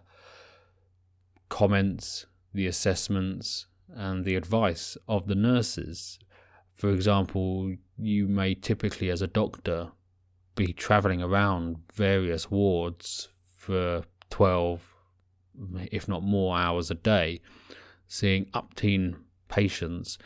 comments, 1.48 2.26
the 2.54 2.68
assessments, 2.68 3.66
and 3.92 4.24
the 4.24 4.36
advice 4.36 4.98
of 5.08 5.28
the 5.28 5.36
nurses. 5.36 6.20
For 6.80 6.92
example, 6.92 7.76
you 7.98 8.30
may 8.30 8.56
typically, 8.56 9.10
as 9.10 9.22
a 9.22 9.28
doctor, 9.28 9.92
be 10.56 10.72
traveling 10.72 11.22
around 11.22 11.80
various 11.94 12.50
wards 12.50 13.28
for 13.58 14.04
12, 14.30 14.96
if 15.92 16.08
not 16.08 16.24
more, 16.24 16.58
hours 16.58 16.90
a 16.90 16.96
day, 16.96 17.42
seeing 18.08 18.46
upteen 18.54 19.18
patients 19.50 20.18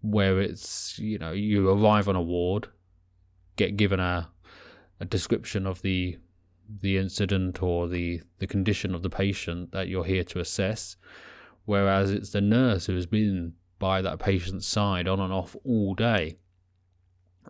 where 0.00 0.40
it's, 0.40 0.98
you 0.98 1.18
know, 1.18 1.32
you 1.32 1.68
arrive 1.68 2.08
on 2.08 2.16
a 2.16 2.22
ward, 2.22 2.68
get 3.56 3.76
given 3.76 4.00
a, 4.00 4.30
a 5.00 5.04
description 5.04 5.66
of 5.66 5.82
the 5.82 6.16
the 6.82 6.96
incident 6.96 7.62
or 7.62 7.88
the, 7.88 8.22
the 8.38 8.46
condition 8.46 8.94
of 8.94 9.02
the 9.02 9.10
patient 9.10 9.72
that 9.72 9.88
you're 9.88 10.04
here 10.04 10.22
to 10.22 10.38
assess, 10.38 10.96
whereas 11.64 12.12
it's 12.12 12.30
the 12.30 12.40
nurse 12.40 12.86
who 12.86 12.94
has 12.94 13.06
been 13.06 13.54
by 13.80 14.00
that 14.00 14.20
patient's 14.20 14.68
side 14.68 15.08
on 15.08 15.18
and 15.18 15.32
off 15.32 15.56
all 15.64 15.96
day 15.96 16.36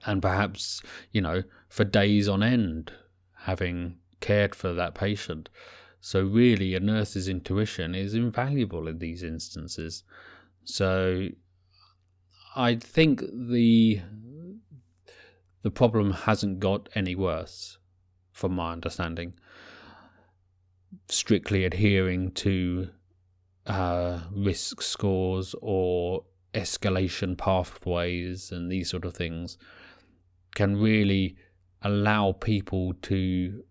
and 0.04 0.22
perhaps, 0.22 0.82
you 1.12 1.20
know, 1.20 1.42
for 1.68 1.84
days 1.84 2.28
on 2.28 2.42
end, 2.42 2.92
having 3.40 3.99
cared 4.20 4.54
for 4.54 4.72
that 4.72 4.94
patient. 4.94 5.49
So, 6.00 6.22
really, 6.22 6.75
a 6.75 6.80
nurse's 6.80 7.28
intuition 7.28 7.94
is 7.94 8.14
invaluable 8.14 8.88
in 8.88 8.99
these 8.99 9.22
instances. 9.22 10.02
So, 10.64 11.28
I 12.56 12.76
think 12.76 13.20
the 13.20 14.00
the 15.62 15.70
problem 15.70 16.12
hasn't 16.12 16.58
got 16.58 16.88
any 16.94 17.14
worse, 17.14 17.76
from 18.32 18.52
my 18.52 18.72
understanding. 18.72 19.34
Strictly 21.08 21.64
adhering 21.64 22.30
to 22.32 22.88
uh, 23.67 24.21
risk 24.35 24.83
scores 24.83 25.55
or 25.61 26.25
escalation 26.55 27.37
pathways 27.37 28.50
and 28.50 28.71
these 28.71 28.90
sort 28.90 29.05
of 29.05 29.14
things 29.14 29.57
can 30.55 30.76
really 30.76 31.37
allow 31.83 32.33
people 32.33 32.93
to 33.02 33.62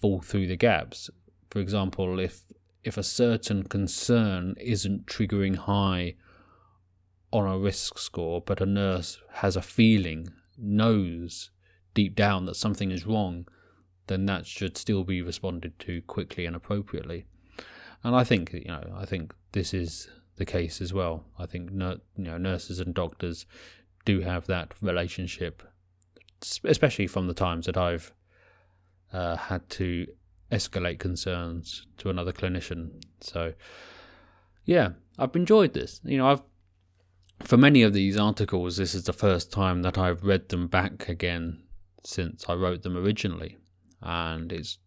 fall 0.00 0.20
through 0.20 0.46
the 0.46 0.56
gaps. 0.56 1.10
For 1.50 1.60
example, 1.60 2.18
if 2.18 2.44
if 2.82 2.96
a 2.96 3.02
certain 3.02 3.64
concern 3.64 4.54
isn't 4.58 5.06
triggering 5.06 5.56
high 5.56 6.14
on 7.30 7.46
a 7.46 7.58
risk 7.58 7.98
score, 7.98 8.40
but 8.40 8.60
a 8.60 8.66
nurse 8.66 9.20
has 9.34 9.54
a 9.54 9.62
feeling, 9.62 10.28
knows 10.56 11.50
deep 11.92 12.14
down 12.14 12.46
that 12.46 12.56
something 12.56 12.90
is 12.90 13.06
wrong, 13.06 13.46
then 14.06 14.24
that 14.26 14.46
should 14.46 14.76
still 14.76 15.04
be 15.04 15.20
responded 15.20 15.78
to 15.78 16.00
quickly 16.02 16.46
and 16.46 16.56
appropriately. 16.56 17.26
And 18.02 18.16
I 18.16 18.24
think 18.24 18.52
you 18.52 18.68
know, 18.68 18.94
I 18.96 19.04
think 19.04 19.34
this 19.52 19.74
is 19.74 20.08
the 20.36 20.44
case 20.44 20.80
as 20.80 20.92
well. 20.92 21.24
I 21.38 21.46
think 21.46 21.70
you 21.72 22.00
know 22.16 22.38
nurses 22.38 22.80
and 22.80 22.94
doctors 22.94 23.46
do 24.04 24.20
have 24.20 24.46
that 24.46 24.74
relationship, 24.80 25.62
especially 26.64 27.06
from 27.06 27.26
the 27.26 27.34
times 27.34 27.66
that 27.66 27.76
I've 27.76 28.12
uh, 29.12 29.36
had 29.36 29.68
to 29.70 30.06
escalate 30.50 30.98
concerns 30.98 31.86
to 31.98 32.10
another 32.10 32.32
clinician. 32.32 33.02
So, 33.20 33.52
yeah, 34.64 34.90
I've 35.18 35.36
enjoyed 35.36 35.74
this. 35.74 36.00
You 36.04 36.18
know, 36.18 36.28
I've 36.28 36.42
for 37.42 37.56
many 37.56 37.82
of 37.82 37.94
these 37.94 38.18
articles, 38.18 38.76
this 38.76 38.94
is 38.94 39.04
the 39.04 39.12
first 39.12 39.50
time 39.50 39.82
that 39.82 39.96
I've 39.96 40.24
read 40.24 40.50
them 40.50 40.66
back 40.66 41.08
again 41.08 41.62
since 42.04 42.44
I 42.48 42.54
wrote 42.54 42.82
them 42.82 42.96
originally, 42.96 43.56
and 44.02 44.52
it's 44.52 44.78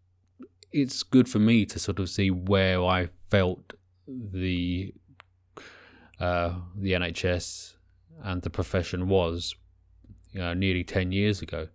it's 0.74 1.04
good 1.04 1.30
for 1.30 1.40
me 1.40 1.66
to 1.68 1.80
sort 1.80 2.00
of 2.00 2.10
see 2.10 2.32
where 2.32 2.84
I 2.84 3.10
felt 3.30 3.74
the 4.08 4.94
uh, 6.20 6.54
the 6.76 6.94
NHS 6.94 7.76
and 8.24 8.42
the 8.42 8.50
profession 8.50 9.08
was 9.08 9.56
you 10.32 10.40
know, 10.40 10.54
nearly 10.54 10.84
10 10.84 11.12
years 11.12 11.42
ago, 11.42 11.68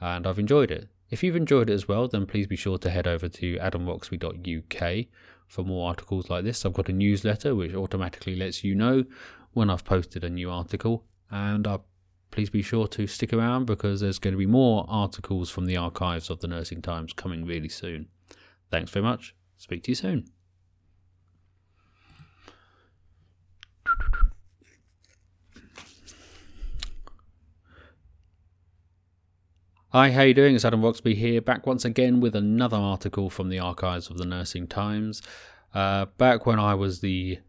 and 0.00 0.26
I've 0.26 0.38
enjoyed 0.38 0.70
it. 0.70 0.88
If 1.10 1.22
you've 1.22 1.36
enjoyed 1.36 1.68
it 1.68 1.74
as 1.74 1.88
well, 1.88 2.08
then 2.08 2.24
please 2.26 2.46
be 2.46 2.56
sure 2.56 2.78
to 2.78 2.90
head 2.90 3.06
over 3.06 3.28
to 3.28 3.56
adamroxby.uk 3.56 5.06
for 5.48 5.64
more 5.64 5.88
articles 5.88 6.30
like 6.30 6.44
this. 6.44 6.64
I've 6.64 6.72
got 6.72 6.88
a 6.88 6.92
newsletter 6.92 7.54
which 7.54 7.74
automatically 7.74 8.36
lets 8.36 8.62
you 8.62 8.74
know 8.74 9.04
when 9.52 9.68
I've 9.68 9.84
posted 9.84 10.22
a 10.22 10.30
new 10.30 10.50
article, 10.50 11.04
and 11.30 11.66
uh, 11.66 11.78
please 12.30 12.48
be 12.48 12.62
sure 12.62 12.86
to 12.88 13.06
stick 13.06 13.32
around 13.32 13.66
because 13.66 14.00
there's 14.00 14.20
going 14.20 14.34
to 14.34 14.38
be 14.38 14.46
more 14.46 14.86
articles 14.88 15.50
from 15.50 15.66
the 15.66 15.76
archives 15.76 16.30
of 16.30 16.40
the 16.40 16.48
Nursing 16.48 16.80
Times 16.80 17.12
coming 17.12 17.44
really 17.44 17.68
soon. 17.68 18.08
Thanks 18.70 18.90
very 18.90 19.02
much. 19.02 19.34
Speak 19.56 19.82
to 19.84 19.90
you 19.90 19.94
soon. 19.94 20.24
Hi, 29.92 30.12
how 30.12 30.22
you 30.22 30.34
doing? 30.34 30.54
It's 30.54 30.64
Adam 30.64 30.82
Roxby 30.82 31.16
here, 31.16 31.40
back 31.40 31.66
once 31.66 31.84
again 31.84 32.20
with 32.20 32.36
another 32.36 32.76
article 32.76 33.28
from 33.28 33.48
the 33.48 33.58
archives 33.58 34.08
of 34.08 34.18
the 34.18 34.24
Nursing 34.24 34.68
Times. 34.68 35.20
Uh, 35.74 36.04
back 36.16 36.46
when 36.46 36.60
I 36.60 36.74
was 36.74 37.00
the 37.00 37.40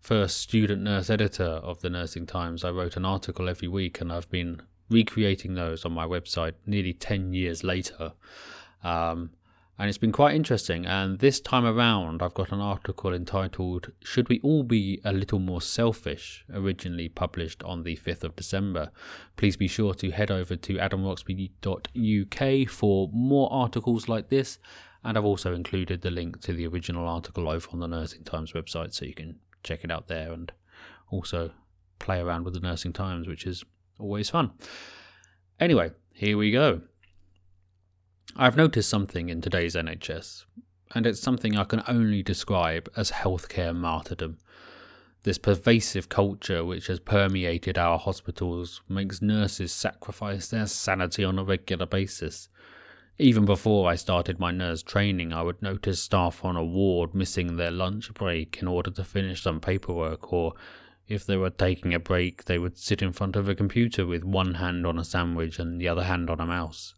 first 0.00 0.38
student 0.38 0.80
nurse 0.80 1.10
editor 1.10 1.44
of 1.44 1.82
the 1.82 1.90
Nursing 1.90 2.24
Times, 2.24 2.64
I 2.64 2.70
wrote 2.70 2.96
an 2.96 3.04
article 3.04 3.50
every 3.50 3.68
week, 3.68 4.00
and 4.00 4.10
I've 4.10 4.30
been 4.30 4.62
recreating 4.88 5.56
those 5.56 5.84
on 5.84 5.92
my 5.92 6.06
website 6.06 6.54
nearly 6.64 6.94
10 6.94 7.34
years 7.34 7.62
later. 7.62 8.14
Um, 8.82 9.32
and 9.80 9.88
it's 9.88 9.96
been 9.96 10.12
quite 10.12 10.36
interesting. 10.36 10.84
And 10.84 11.20
this 11.20 11.40
time 11.40 11.64
around, 11.64 12.20
I've 12.20 12.34
got 12.34 12.52
an 12.52 12.60
article 12.60 13.14
entitled 13.14 13.90
Should 14.04 14.28
We 14.28 14.38
All 14.40 14.62
Be 14.62 15.00
a 15.06 15.12
Little 15.14 15.38
More 15.38 15.62
Selfish, 15.62 16.44
originally 16.52 17.08
published 17.08 17.62
on 17.62 17.82
the 17.82 17.96
5th 17.96 18.22
of 18.22 18.36
December. 18.36 18.90
Please 19.38 19.56
be 19.56 19.68
sure 19.68 19.94
to 19.94 20.10
head 20.10 20.30
over 20.30 20.54
to 20.54 20.74
adamroxby.uk 20.74 22.70
for 22.70 23.08
more 23.10 23.50
articles 23.50 24.06
like 24.06 24.28
this. 24.28 24.58
And 25.02 25.16
I've 25.16 25.24
also 25.24 25.54
included 25.54 26.02
the 26.02 26.10
link 26.10 26.42
to 26.42 26.52
the 26.52 26.66
original 26.66 27.08
article 27.08 27.48
over 27.48 27.66
on 27.72 27.80
the 27.80 27.88
Nursing 27.88 28.24
Times 28.24 28.52
website 28.52 28.92
so 28.92 29.06
you 29.06 29.14
can 29.14 29.36
check 29.62 29.82
it 29.82 29.90
out 29.90 30.08
there 30.08 30.30
and 30.30 30.52
also 31.08 31.52
play 31.98 32.20
around 32.20 32.44
with 32.44 32.52
the 32.52 32.60
Nursing 32.60 32.92
Times, 32.92 33.26
which 33.26 33.46
is 33.46 33.64
always 33.98 34.28
fun. 34.28 34.50
Anyway, 35.58 35.92
here 36.12 36.36
we 36.36 36.50
go. 36.52 36.82
I've 38.36 38.56
noticed 38.56 38.88
something 38.88 39.28
in 39.28 39.40
today's 39.40 39.74
NHS, 39.74 40.44
and 40.94 41.04
it's 41.04 41.20
something 41.20 41.56
I 41.56 41.64
can 41.64 41.82
only 41.88 42.22
describe 42.22 42.88
as 42.96 43.10
healthcare 43.10 43.74
martyrdom. 43.74 44.38
This 45.24 45.36
pervasive 45.36 46.08
culture 46.08 46.64
which 46.64 46.86
has 46.86 47.00
permeated 47.00 47.76
our 47.76 47.98
hospitals 47.98 48.82
makes 48.88 49.20
nurses 49.20 49.72
sacrifice 49.72 50.48
their 50.48 50.66
sanity 50.66 51.24
on 51.24 51.40
a 51.40 51.44
regular 51.44 51.86
basis. 51.86 52.48
Even 53.18 53.44
before 53.44 53.90
I 53.90 53.96
started 53.96 54.38
my 54.38 54.52
nurse 54.52 54.82
training, 54.82 55.32
I 55.32 55.42
would 55.42 55.60
notice 55.60 56.00
staff 56.00 56.44
on 56.44 56.56
a 56.56 56.64
ward 56.64 57.14
missing 57.14 57.56
their 57.56 57.72
lunch 57.72 58.14
break 58.14 58.62
in 58.62 58.68
order 58.68 58.92
to 58.92 59.04
finish 59.04 59.42
some 59.42 59.60
paperwork, 59.60 60.32
or 60.32 60.54
if 61.08 61.26
they 61.26 61.36
were 61.36 61.50
taking 61.50 61.92
a 61.92 61.98
break, 61.98 62.44
they 62.44 62.58
would 62.58 62.78
sit 62.78 63.02
in 63.02 63.12
front 63.12 63.34
of 63.34 63.48
a 63.48 63.56
computer 63.56 64.06
with 64.06 64.22
one 64.22 64.54
hand 64.54 64.86
on 64.86 64.98
a 64.98 65.04
sandwich 65.04 65.58
and 65.58 65.80
the 65.80 65.88
other 65.88 66.04
hand 66.04 66.30
on 66.30 66.40
a 66.40 66.46
mouse. 66.46 66.94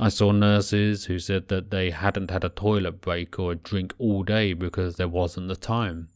I 0.00 0.08
saw 0.08 0.32
nurses 0.32 1.04
who 1.04 1.18
said 1.18 1.48
that 1.48 1.70
they 1.70 1.90
hadn't 1.90 2.30
had 2.30 2.44
a 2.44 2.48
toilet 2.48 3.00
break 3.00 3.38
or 3.38 3.52
a 3.52 3.56
drink 3.56 3.94
all 3.98 4.22
day 4.22 4.54
because 4.54 4.96
there 4.96 5.08
wasn't 5.08 5.48
the 5.48 5.56
time. 5.56 6.08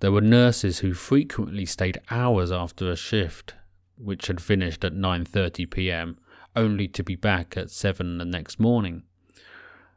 There 0.00 0.12
were 0.12 0.22
nurses 0.22 0.78
who 0.78 0.94
frequently 0.94 1.66
stayed 1.66 2.00
hours 2.10 2.50
after 2.50 2.90
a 2.90 2.96
shift, 2.96 3.54
which 3.96 4.26
had 4.26 4.40
finished 4.40 4.84
at 4.84 4.94
9:30 4.94 5.70
p.m., 5.70 6.18
only 6.56 6.88
to 6.88 7.04
be 7.04 7.14
back 7.14 7.56
at 7.56 7.70
7 7.70 8.18
the 8.18 8.24
next 8.24 8.58
morning. 8.58 9.04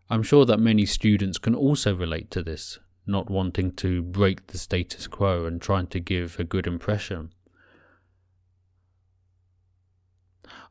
I'm 0.09 0.21
sure 0.21 0.45
that 0.45 0.59
many 0.59 0.85
students 0.85 1.38
can 1.38 1.55
also 1.55 1.95
relate 1.95 2.29
to 2.31 2.43
this, 2.43 2.77
not 3.07 3.29
wanting 3.29 3.71
to 3.77 4.03
break 4.03 4.47
the 4.47 4.57
status 4.57 5.07
quo 5.07 5.45
and 5.45 5.61
trying 5.61 5.88
to 5.88 5.99
give 5.99 6.39
a 6.39 6.43
good 6.43 6.67
impression. 6.67 7.33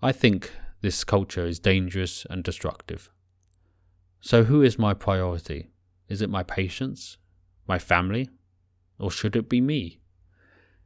I 0.00 0.12
think 0.12 0.52
this 0.84 1.02
culture 1.02 1.46
is 1.46 1.58
dangerous 1.58 2.26
and 2.28 2.44
destructive. 2.44 3.10
So, 4.20 4.44
who 4.44 4.60
is 4.60 4.78
my 4.78 4.92
priority? 4.92 5.70
Is 6.10 6.20
it 6.20 6.28
my 6.28 6.42
patients? 6.42 7.16
My 7.66 7.78
family? 7.78 8.28
Or 8.98 9.10
should 9.10 9.34
it 9.34 9.48
be 9.48 9.62
me? 9.62 10.00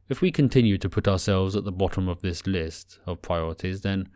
If 0.07 0.21
we 0.21 0.31
continue 0.31 0.77
to 0.77 0.89
put 0.89 1.05
ourselves 1.05 1.53
at 1.57 1.65
the 1.65 1.73
bottom 1.73 2.07
of 2.07 2.21
this 2.21 2.47
list 2.47 2.97
of 3.05 3.21
priorities, 3.21 3.81
then 3.81 4.07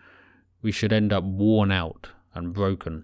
we 0.61 0.71
should 0.71 0.93
end 0.93 1.11
up 1.11 1.25
worn 1.25 1.69
out 1.69 2.11
and 2.33 2.53
broken. 2.53 3.03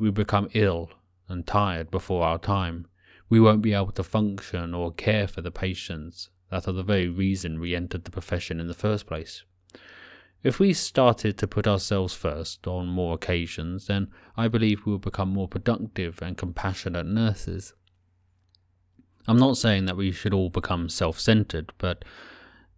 We 0.00 0.10
become 0.10 0.50
ill 0.54 0.90
and 1.28 1.46
tired 1.46 1.88
before 1.88 2.24
our 2.24 2.38
time. 2.38 2.88
We 3.28 3.38
won't 3.38 3.62
be 3.62 3.74
able 3.74 3.92
to 3.92 4.02
function 4.02 4.74
or 4.74 4.92
care 4.92 5.28
for 5.28 5.40
the 5.40 5.52
patients 5.52 6.30
that 6.50 6.66
are 6.66 6.72
the 6.72 6.82
very 6.82 7.08
reason 7.08 7.60
we 7.60 7.76
entered 7.76 8.02
the 8.02 8.10
profession 8.10 8.58
in 8.58 8.66
the 8.66 8.74
first 8.74 9.06
place. 9.06 9.44
If 10.44 10.60
we 10.60 10.72
started 10.72 11.36
to 11.38 11.48
put 11.48 11.66
ourselves 11.66 12.14
first 12.14 12.66
on 12.68 12.86
more 12.86 13.14
occasions, 13.14 13.88
then 13.88 14.08
I 14.36 14.46
believe 14.46 14.86
we 14.86 14.92
will 14.92 14.98
become 14.98 15.30
more 15.30 15.48
productive 15.48 16.22
and 16.22 16.36
compassionate 16.36 17.06
nurses. 17.06 17.74
I'm 19.26 19.36
not 19.36 19.56
saying 19.56 19.86
that 19.86 19.96
we 19.96 20.12
should 20.12 20.32
all 20.32 20.48
become 20.48 20.88
self 20.88 21.18
centered, 21.18 21.72
but 21.78 22.04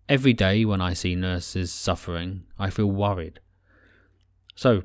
every 0.09 0.33
day 0.33 0.65
when 0.65 0.81
I 0.81 0.95
see 0.95 1.15
nurses 1.15 1.71
suffering, 1.71 2.45
I 2.59 2.71
feel 2.71 2.91
worried. 2.91 3.41
So, 4.55 4.85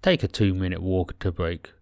take 0.00 0.22
a 0.22 0.28
two 0.28 0.54
minute 0.54 0.82
walk 0.82 1.18
to 1.18 1.30
break. 1.30 1.72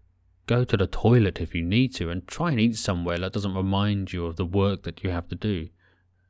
Go 0.47 0.65
to 0.65 0.77
the 0.77 0.85
toilet 0.85 1.39
if 1.39 1.55
you 1.55 1.63
need 1.63 1.95
to, 1.95 2.09
and 2.09 2.27
try 2.27 2.51
and 2.51 2.59
eat 2.59 2.75
somewhere 2.75 3.17
that 3.19 3.33
doesn't 3.33 3.55
remind 3.55 4.11
you 4.11 4.25
of 4.25 4.35
the 4.35 4.45
work 4.45 4.83
that 4.83 5.01
you 5.01 5.11
have 5.11 5.29
to 5.29 5.35
do. 5.35 5.69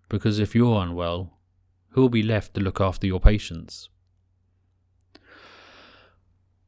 Because 0.09 0.37
if 0.37 0.53
you're 0.53 0.79
unwell, 0.79 1.39
who 1.89 2.01
will 2.01 2.09
be 2.09 2.23
left 2.23 2.53
to 2.53 2.61
look 2.61 2.79
after 2.79 3.07
your 3.07 3.19
patients? 3.19 3.89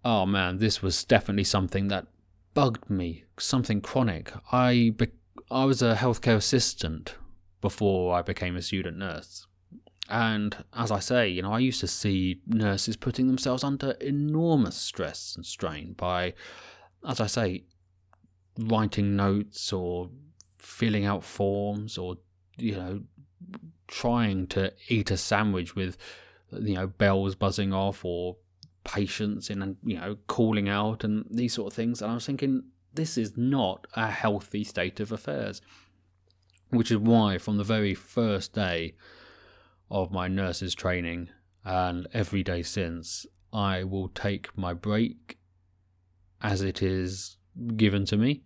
Oh 0.07 0.25
man, 0.25 0.57
this 0.57 0.81
was 0.81 1.03
definitely 1.03 1.43
something 1.43 1.89
that 1.89 2.07
bugged 2.53 2.89
me, 2.89 3.25
something 3.37 3.81
chronic. 3.81 4.31
I 4.53 4.93
be- 4.95 5.11
I 5.51 5.65
was 5.65 5.81
a 5.81 5.95
healthcare 5.95 6.37
assistant 6.37 7.15
before 7.59 8.15
I 8.15 8.21
became 8.21 8.55
a 8.55 8.61
student 8.61 8.97
nurse. 8.97 9.47
And 10.07 10.63
as 10.73 10.91
I 10.91 10.99
say, 10.99 11.27
you 11.27 11.41
know, 11.41 11.51
I 11.51 11.59
used 11.59 11.81
to 11.81 11.87
see 11.87 12.39
nurses 12.47 12.95
putting 12.95 13.27
themselves 13.27 13.65
under 13.65 13.91
enormous 13.99 14.77
stress 14.77 15.35
and 15.35 15.45
strain 15.45 15.91
by, 15.91 16.33
as 17.05 17.19
I 17.19 17.27
say, 17.27 17.65
writing 18.57 19.17
notes 19.17 19.73
or 19.73 20.09
filling 20.57 21.03
out 21.03 21.25
forms 21.25 21.97
or, 21.97 22.15
you 22.57 22.77
know, 22.77 23.01
trying 23.87 24.47
to 24.47 24.71
eat 24.87 25.11
a 25.11 25.17
sandwich 25.17 25.75
with, 25.75 25.97
you 26.53 26.75
know, 26.75 26.87
bells 26.87 27.35
buzzing 27.35 27.73
off 27.73 28.05
or 28.05 28.37
patients 28.87 29.49
in 29.49 29.61
and 29.61 29.77
you 29.83 29.97
know 29.99 30.17
calling 30.27 30.67
out 30.69 31.03
and 31.03 31.25
these 31.29 31.53
sort 31.53 31.71
of 31.71 31.75
things. 31.75 32.01
And 32.01 32.11
i 32.11 32.13
was 32.15 32.25
thinking 32.25 32.63
this 32.93 33.17
is 33.17 33.37
not 33.37 33.85
a 33.93 34.09
healthy 34.09 34.63
state 34.63 34.99
of 34.99 35.11
affairs 35.11 35.61
which 36.69 36.91
is 36.91 36.97
why 36.97 37.37
from 37.37 37.57
the 37.57 37.63
very 37.63 37.93
first 37.93 38.53
day 38.53 38.93
of 39.89 40.11
my 40.11 40.27
nurse's 40.27 40.75
training 40.75 41.29
and 41.63 42.07
every 42.13 42.43
day 42.43 42.63
since, 42.63 43.25
I 43.51 43.83
will 43.83 44.07
take 44.07 44.57
my 44.57 44.73
break 44.73 45.37
as 46.41 46.61
it 46.61 46.81
is 46.81 47.35
given 47.75 48.05
to 48.05 48.15
me, 48.15 48.43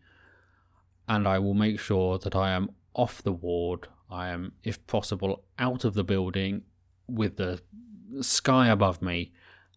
and 1.08 1.28
I 1.28 1.38
will 1.38 1.54
make 1.54 1.80
sure 1.80 2.18
that 2.18 2.36
I 2.36 2.52
am 2.52 2.70
off 2.96 3.22
the 3.22 3.32
ward. 3.32 3.88
I 4.10 4.30
am, 4.30 4.54
if 4.64 4.86
possible, 4.88 5.44
out 5.60 5.86
of 5.86 5.94
the 5.94 6.04
building 6.04 6.64
with 7.08 7.38
the 7.38 7.62
sky 8.22 8.70
above 8.70 9.04
me 9.04 9.34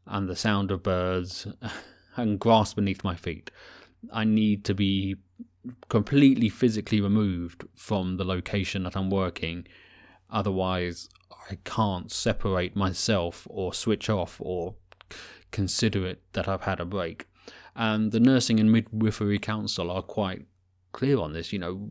and 0.07 0.29
the 0.29 0.37
sound 0.37 0.71
of 0.71 0.83
birds 0.83 1.47
and 2.17 2.39
grass 2.39 2.75
beneath 2.75 3.05
my 3.05 3.17
feet. 3.17 3.51
I 4.13 4.25
need 4.25 4.65
to 4.67 4.75
be 4.75 5.17
completely 5.89 6.49
physically 6.49 7.01
removed 7.01 7.65
from 7.75 8.17
the 8.17 8.25
location 8.25 8.83
that 8.85 8.97
I'm 8.97 9.11
working. 9.11 9.67
Otherwise, 10.31 11.09
I 11.51 11.59
can't 11.65 12.11
separate 12.11 12.77
myself 12.77 13.47
or 13.51 13.73
switch 13.73 14.11
off 14.11 14.37
or 14.41 14.75
consider 15.51 16.07
it 16.07 16.23
that 16.33 16.49
I've 16.49 16.63
had 16.63 16.81
a 16.81 16.85
break. 16.85 17.27
And 17.77 18.13
the 18.13 18.21
Nursing 18.21 18.61
and 18.61 18.71
Midwifery 18.71 19.39
Council 19.39 19.91
are 19.91 20.03
quite 20.03 20.47
clear 20.93 21.19
on 21.19 21.33
this. 21.33 21.53
You 21.53 21.59
know, 21.59 21.91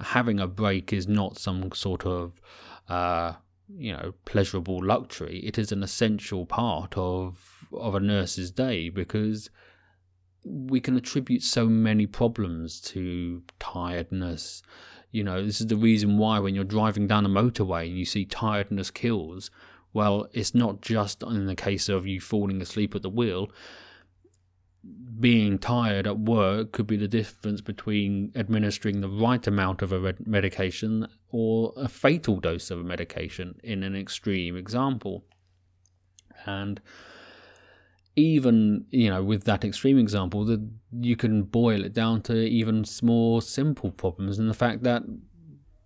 having 0.00 0.38
a 0.38 0.46
break 0.46 0.92
is 0.92 1.08
not 1.08 1.38
some 1.38 1.70
sort 1.72 2.06
of, 2.06 2.40
uh, 2.88 3.34
you 3.76 3.92
know, 3.92 4.14
pleasurable 4.24 4.84
luxury. 4.84 5.40
It 5.40 5.58
is 5.58 5.72
an 5.72 5.82
essential 5.82 6.46
part 6.46 6.96
of 6.96 7.66
of 7.72 7.94
a 7.94 8.00
nurse's 8.00 8.50
day 8.50 8.88
because 8.88 9.50
we 10.44 10.80
can 10.80 10.96
attribute 10.96 11.42
so 11.42 11.66
many 11.66 12.06
problems 12.06 12.80
to 12.80 13.42
tiredness. 13.58 14.62
You 15.10 15.24
know, 15.24 15.44
this 15.44 15.60
is 15.60 15.66
the 15.66 15.76
reason 15.76 16.18
why 16.18 16.38
when 16.38 16.54
you're 16.54 16.64
driving 16.64 17.06
down 17.06 17.26
a 17.26 17.28
motorway 17.28 17.86
and 17.88 17.98
you 17.98 18.04
see 18.04 18.24
tiredness 18.24 18.90
kills, 18.90 19.50
well, 19.92 20.28
it's 20.32 20.54
not 20.54 20.80
just 20.80 21.22
in 21.22 21.46
the 21.46 21.54
case 21.54 21.88
of 21.88 22.06
you 22.06 22.20
falling 22.20 22.62
asleep 22.62 22.94
at 22.94 23.02
the 23.02 23.10
wheel. 23.10 23.50
Being 25.20 25.58
tired 25.58 26.06
at 26.06 26.18
work 26.18 26.72
could 26.72 26.86
be 26.86 26.96
the 26.96 27.08
difference 27.08 27.60
between 27.60 28.32
administering 28.36 29.00
the 29.00 29.08
right 29.08 29.44
amount 29.46 29.82
of 29.82 29.92
a 29.92 30.14
medication 30.24 31.08
or 31.30 31.72
a 31.76 31.88
fatal 31.88 32.38
dose 32.38 32.70
of 32.70 32.80
a 32.80 32.84
medication 32.84 33.58
in 33.64 33.82
an 33.82 33.96
extreme 33.96 34.56
example. 34.56 35.24
And 36.46 36.80
even 38.18 38.84
you 38.90 39.08
know 39.08 39.22
with 39.22 39.44
that 39.44 39.64
extreme 39.64 39.96
example 39.96 40.44
that 40.44 40.60
you 41.00 41.14
can 41.14 41.44
boil 41.44 41.84
it 41.84 41.92
down 41.94 42.20
to 42.20 42.34
even 42.34 42.84
more 43.00 43.40
simple 43.40 43.92
problems 43.92 44.38
and 44.38 44.50
the 44.50 44.54
fact 44.54 44.82
that 44.82 45.04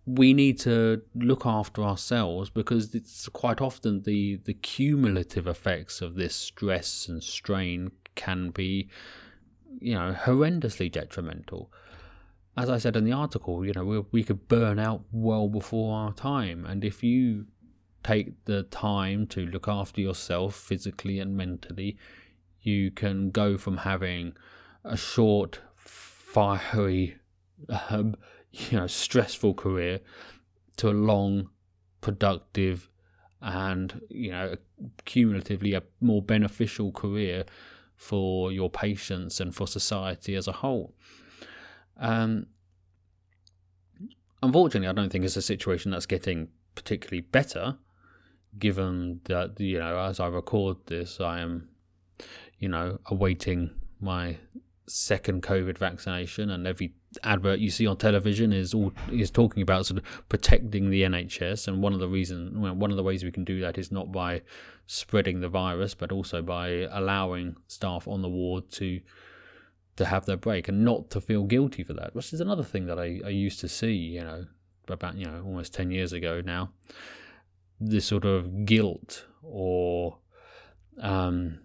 we 0.06 0.32
need 0.32 0.58
to 0.58 1.02
look 1.14 1.46
after 1.46 1.82
ourselves 1.82 2.50
because 2.50 2.94
it's 2.94 3.28
quite 3.28 3.60
often 3.60 4.02
the 4.02 4.36
the 4.44 4.54
cumulative 4.54 5.46
effects 5.46 6.00
of 6.00 6.14
this 6.14 6.34
stress 6.34 7.06
and 7.06 7.22
strain 7.22 7.90
can 8.14 8.50
be 8.50 8.88
you 9.80 9.94
know 9.94 10.14
horrendously 10.18 10.90
detrimental. 10.90 11.72
As 12.54 12.68
i 12.68 12.76
said 12.76 12.96
in 12.96 13.04
the 13.04 13.12
article 13.12 13.64
you 13.64 13.72
know 13.72 13.84
we, 13.84 14.04
we 14.12 14.24
could 14.24 14.46
burn 14.48 14.78
out 14.78 15.02
well 15.10 15.48
before 15.48 15.96
our 15.96 16.12
time. 16.12 16.66
And 16.66 16.84
if 16.84 17.02
you 17.02 17.46
take 18.04 18.44
the 18.44 18.64
time 18.64 19.26
to 19.28 19.46
look 19.46 19.68
after 19.68 20.00
yourself 20.00 20.56
physically 20.56 21.20
and 21.20 21.36
mentally 21.36 21.96
you 22.62 22.90
can 22.90 23.30
go 23.30 23.58
from 23.58 23.78
having 23.78 24.34
a 24.84 24.96
short, 24.96 25.60
fiery, 25.76 27.16
um, 27.90 28.16
you 28.52 28.78
know, 28.78 28.86
stressful 28.86 29.54
career 29.54 30.00
to 30.76 30.88
a 30.88 30.92
long, 30.92 31.50
productive, 32.00 32.88
and 33.40 34.00
you 34.08 34.30
know, 34.30 34.54
cumulatively 35.04 35.74
a 35.74 35.82
more 36.00 36.22
beneficial 36.22 36.92
career 36.92 37.44
for 37.96 38.52
your 38.52 38.70
patients 38.70 39.40
and 39.40 39.54
for 39.54 39.66
society 39.66 40.34
as 40.34 40.48
a 40.48 40.52
whole. 40.52 40.94
Um, 41.98 42.46
unfortunately, 44.42 44.88
I 44.88 44.92
don't 44.92 45.10
think 45.10 45.24
it's 45.24 45.36
a 45.36 45.42
situation 45.42 45.90
that's 45.90 46.06
getting 46.06 46.48
particularly 46.74 47.20
better, 47.20 47.76
given 48.58 49.20
that 49.24 49.60
you 49.60 49.78
know, 49.78 49.98
as 49.98 50.18
I 50.20 50.26
record 50.28 50.78
this, 50.86 51.20
I 51.20 51.40
am 51.40 51.68
you 52.62 52.68
know, 52.68 52.96
awaiting 53.06 53.70
my 54.00 54.36
second 54.86 55.42
COVID 55.42 55.78
vaccination, 55.78 56.50
and 56.50 56.66
every 56.66 56.94
advert 57.22 57.58
you 57.58 57.70
see 57.70 57.86
on 57.86 57.96
television 57.96 58.52
is 58.52 58.74
all 58.74 58.92
is 59.10 59.30
talking 59.30 59.62
about 59.62 59.86
sort 59.86 59.98
of 59.98 60.28
protecting 60.28 60.90
the 60.90 61.02
NHS. 61.02 61.68
And 61.68 61.82
one 61.82 61.92
of 61.92 62.00
the 62.00 62.08
reason, 62.08 62.60
well, 62.60 62.74
one 62.74 62.90
of 62.90 62.96
the 62.96 63.02
ways 63.02 63.24
we 63.24 63.32
can 63.32 63.44
do 63.44 63.60
that 63.60 63.78
is 63.78 63.92
not 63.92 64.12
by 64.12 64.42
spreading 64.86 65.40
the 65.40 65.48
virus, 65.48 65.94
but 65.94 66.12
also 66.12 66.42
by 66.42 66.86
allowing 66.90 67.56
staff 67.68 68.08
on 68.08 68.22
the 68.22 68.28
ward 68.28 68.70
to 68.72 69.00
to 69.96 70.06
have 70.06 70.24
their 70.24 70.38
break 70.38 70.68
and 70.68 70.84
not 70.84 71.10
to 71.10 71.20
feel 71.20 71.44
guilty 71.44 71.82
for 71.82 71.92
that. 71.92 72.14
Which 72.14 72.32
is 72.32 72.40
another 72.40 72.64
thing 72.64 72.86
that 72.86 72.98
I, 72.98 73.20
I 73.24 73.28
used 73.28 73.60
to 73.60 73.68
see, 73.68 73.92
you 73.92 74.24
know, 74.24 74.46
about 74.88 75.16
you 75.16 75.26
know 75.26 75.42
almost 75.44 75.74
ten 75.74 75.90
years 75.90 76.12
ago 76.12 76.40
now. 76.44 76.70
This 77.80 78.06
sort 78.06 78.24
of 78.24 78.64
guilt 78.64 79.26
or 79.42 80.18
um, 81.00 81.58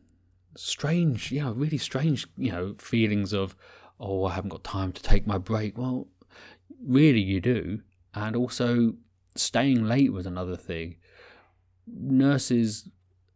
strange, 0.58 1.32
know, 1.32 1.52
really 1.52 1.78
strange, 1.78 2.28
you 2.38 2.52
know, 2.52 2.76
feelings 2.80 3.34
of, 3.34 3.56
oh, 4.00 4.26
I 4.26 4.34
haven't 4.34 4.50
got 4.50 4.64
time 4.64 4.92
to 4.94 5.02
take 5.02 5.28
my 5.28 5.38
break. 5.38 5.78
Well, 5.78 6.08
really, 6.86 7.22
you 7.22 7.40
do. 7.40 7.82
And 8.14 8.36
also, 8.36 8.96
staying 9.36 9.86
late 9.86 10.12
was 10.12 10.26
another 10.26 10.56
thing. 10.56 10.96
Nurses, 11.88 12.90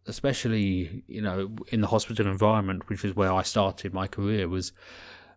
especially, 0.05 1.03
you 1.07 1.21
know, 1.21 1.55
in 1.67 1.81
the 1.81 1.87
hospital 1.87 2.27
environment, 2.27 2.89
which 2.89 3.05
is 3.05 3.15
where 3.15 3.31
I 3.31 3.43
started 3.43 3.93
my 3.93 4.07
career, 4.07 4.47
was 4.47 4.71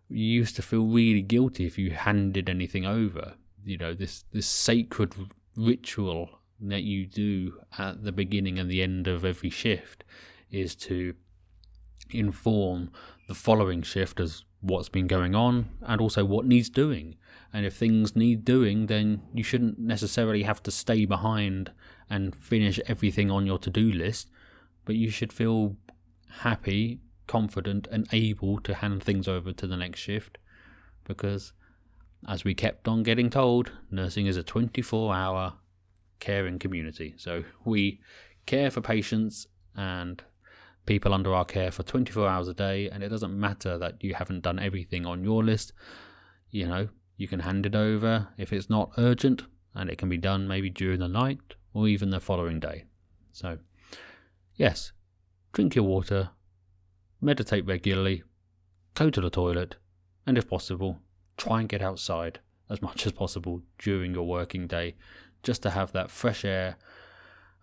you 0.09 0.23
used 0.23 0.55
to 0.57 0.61
feel 0.61 0.85
really 0.85 1.21
guilty 1.21 1.65
if 1.65 1.77
you 1.77 1.91
handed 1.91 2.49
anything 2.49 2.85
over. 2.85 3.33
You 3.63 3.77
know, 3.77 3.93
this, 3.93 4.25
this 4.31 4.47
sacred 4.47 5.13
ritual 5.55 6.29
that 6.59 6.83
you 6.83 7.05
do 7.05 7.59
at 7.77 8.03
the 8.03 8.11
beginning 8.11 8.59
and 8.59 8.69
the 8.69 8.81
end 8.81 9.07
of 9.07 9.25
every 9.25 9.49
shift 9.49 10.03
is 10.51 10.75
to 10.75 11.15
inform 12.09 12.91
the 13.27 13.35
following 13.35 13.81
shift 13.81 14.19
as 14.19 14.43
what's 14.61 14.89
been 14.89 15.07
going 15.07 15.35
on 15.35 15.69
and 15.81 16.01
also 16.01 16.25
what 16.25 16.45
needs 16.45 16.69
doing. 16.69 17.15
And 17.53 17.65
if 17.65 17.75
things 17.75 18.15
need 18.15 18.43
doing, 18.43 18.87
then 18.87 19.21
you 19.33 19.43
shouldn't 19.43 19.79
necessarily 19.79 20.43
have 20.43 20.61
to 20.63 20.71
stay 20.71 21.05
behind 21.05 21.71
and 22.09 22.35
finish 22.35 22.79
everything 22.87 23.31
on 23.31 23.45
your 23.45 23.59
to 23.59 23.69
do 23.69 23.91
list, 23.91 24.29
but 24.83 24.95
you 24.95 25.09
should 25.09 25.31
feel 25.31 25.75
happy, 26.39 26.99
confident, 27.27 27.87
and 27.91 28.07
able 28.11 28.59
to 28.61 28.73
hand 28.73 29.03
things 29.03 29.27
over 29.27 29.51
to 29.53 29.67
the 29.67 29.77
next 29.77 29.99
shift 29.99 30.37
because, 31.05 31.53
as 32.27 32.43
we 32.43 32.53
kept 32.53 32.87
on 32.87 33.03
getting 33.03 33.29
told, 33.29 33.71
nursing 33.89 34.25
is 34.25 34.37
a 34.37 34.43
24 34.43 35.13
hour 35.13 35.53
caring 36.19 36.59
community. 36.59 37.13
So 37.17 37.43
we 37.63 38.01
care 38.45 38.69
for 38.69 38.81
patients 38.81 39.47
and 39.75 40.21
people 40.85 41.13
under 41.13 41.33
our 41.33 41.45
care 41.45 41.71
for 41.71 41.83
24 41.83 42.27
hours 42.27 42.47
a 42.47 42.53
day, 42.53 42.89
and 42.89 43.03
it 43.03 43.09
doesn't 43.09 43.37
matter 43.37 43.77
that 43.77 44.03
you 44.03 44.13
haven't 44.13 44.43
done 44.43 44.59
everything 44.59 45.05
on 45.05 45.23
your 45.23 45.43
list. 45.43 45.73
You 46.51 46.67
know, 46.67 46.89
you 47.17 47.27
can 47.27 47.41
hand 47.41 47.65
it 47.65 47.75
over 47.75 48.29
if 48.37 48.53
it's 48.53 48.69
not 48.69 48.91
urgent, 48.97 49.43
and 49.73 49.89
it 49.89 49.97
can 49.97 50.09
be 50.09 50.17
done 50.17 50.47
maybe 50.47 50.69
during 50.69 50.99
the 50.99 51.07
night 51.07 51.55
or 51.73 51.87
even 51.87 52.09
the 52.09 52.19
following 52.19 52.59
day. 52.59 52.85
So, 53.31 53.57
yes, 54.55 54.91
drink 55.51 55.75
your 55.75 55.85
water, 55.85 56.29
meditate 57.19 57.65
regularly, 57.65 58.23
go 58.93 59.09
to 59.09 59.21
the 59.21 59.29
toilet, 59.29 59.75
and 60.25 60.37
if 60.37 60.49
possible, 60.49 60.99
try 61.37 61.59
and 61.59 61.69
get 61.69 61.81
outside 61.81 62.39
as 62.69 62.81
much 62.81 63.05
as 63.05 63.11
possible 63.11 63.61
during 63.77 64.13
your 64.13 64.27
working 64.27 64.67
day 64.67 64.95
just 65.43 65.61
to 65.61 65.69
have 65.69 65.91
that 65.91 66.09
fresh 66.09 66.43
air 66.43 66.77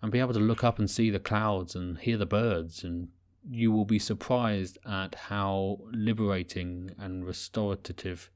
and 0.03 0.11
be 0.11 0.19
able 0.19 0.33
to 0.33 0.39
look 0.39 0.63
up 0.63 0.77
and 0.77 0.91
see 0.91 1.09
the 1.09 1.19
clouds 1.19 1.73
and 1.73 1.97
hear 1.97 2.17
the 2.17 2.25
birds 2.25 2.83
and 2.83 3.07
you 3.49 3.71
will 3.71 3.85
be 3.85 3.97
surprised 3.97 4.77
at 4.85 5.15
how 5.15 5.79
liberating 5.91 6.91
and 6.99 7.25
restorative 7.25 8.29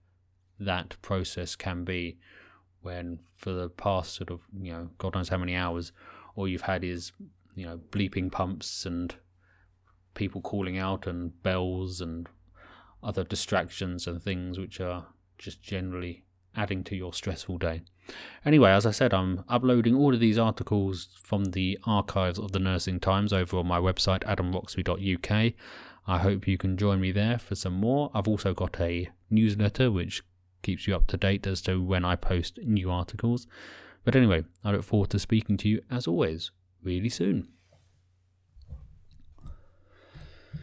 that 0.59 0.99
process 1.01 1.55
can 1.55 1.83
be 1.83 2.17
when 2.81 3.19
for 3.35 3.51
the 3.51 3.69
past 3.69 4.15
sort 4.15 4.31
of 4.31 4.41
you 4.59 4.71
know 4.71 4.89
god 4.97 5.13
knows 5.13 5.29
how 5.29 5.37
many 5.37 5.55
hours 5.55 5.91
all 6.35 6.47
you've 6.47 6.61
had 6.61 6.83
is 6.83 7.11
you 7.53 7.65
know 7.65 7.79
bleeping 7.91 8.31
pumps 8.31 8.85
and 8.85 9.15
people 10.15 10.41
calling 10.41 10.77
out 10.77 11.05
and 11.05 11.43
bells 11.43 12.01
and 12.01 12.27
other 13.03 13.23
distractions 13.23 14.07
and 14.07 14.21
things 14.21 14.57
which 14.57 14.81
are 14.81 15.05
just 15.37 15.61
generally 15.61 16.23
adding 16.55 16.83
to 16.83 16.95
your 16.95 17.13
stressful 17.13 17.59
day. 17.59 17.83
Anyway, 18.45 18.71
as 18.71 18.85
I 18.85 18.91
said, 18.91 19.13
I'm 19.13 19.43
uploading 19.49 19.95
all 19.95 20.13
of 20.13 20.19
these 20.19 20.37
articles 20.37 21.09
from 21.21 21.45
the 21.45 21.77
archives 21.85 22.39
of 22.39 22.51
the 22.51 22.59
Nursing 22.59 22.99
Times 22.99 23.33
over 23.33 23.57
on 23.57 23.67
my 23.67 23.79
website, 23.79 24.23
adamroxby.uk. 24.23 25.53
I 26.09 26.19
hope 26.19 26.47
you 26.47 26.57
can 26.57 26.77
join 26.77 27.01
me 27.01 27.11
there 27.11 27.37
for 27.37 27.55
some 27.55 27.73
more. 27.73 28.09
I've 28.13 28.27
also 28.27 28.53
got 28.53 28.79
a 28.79 29.09
newsletter 29.29 29.91
which 29.91 30.23
keeps 30.61 30.87
you 30.87 30.95
up 30.95 31.07
to 31.07 31.17
date 31.17 31.45
as 31.45 31.61
to 31.63 31.83
when 31.83 32.05
I 32.05 32.15
post 32.15 32.59
new 32.63 32.89
articles. 32.89 33.47
But 34.05 34.15
anyway, 34.15 34.45
I 34.63 34.71
look 34.71 34.83
forward 34.83 35.09
to 35.09 35.19
speaking 35.19 35.57
to 35.57 35.69
you 35.69 35.81
as 35.91 36.07
always 36.07 36.51
really 36.81 37.09
soon. 37.09 37.49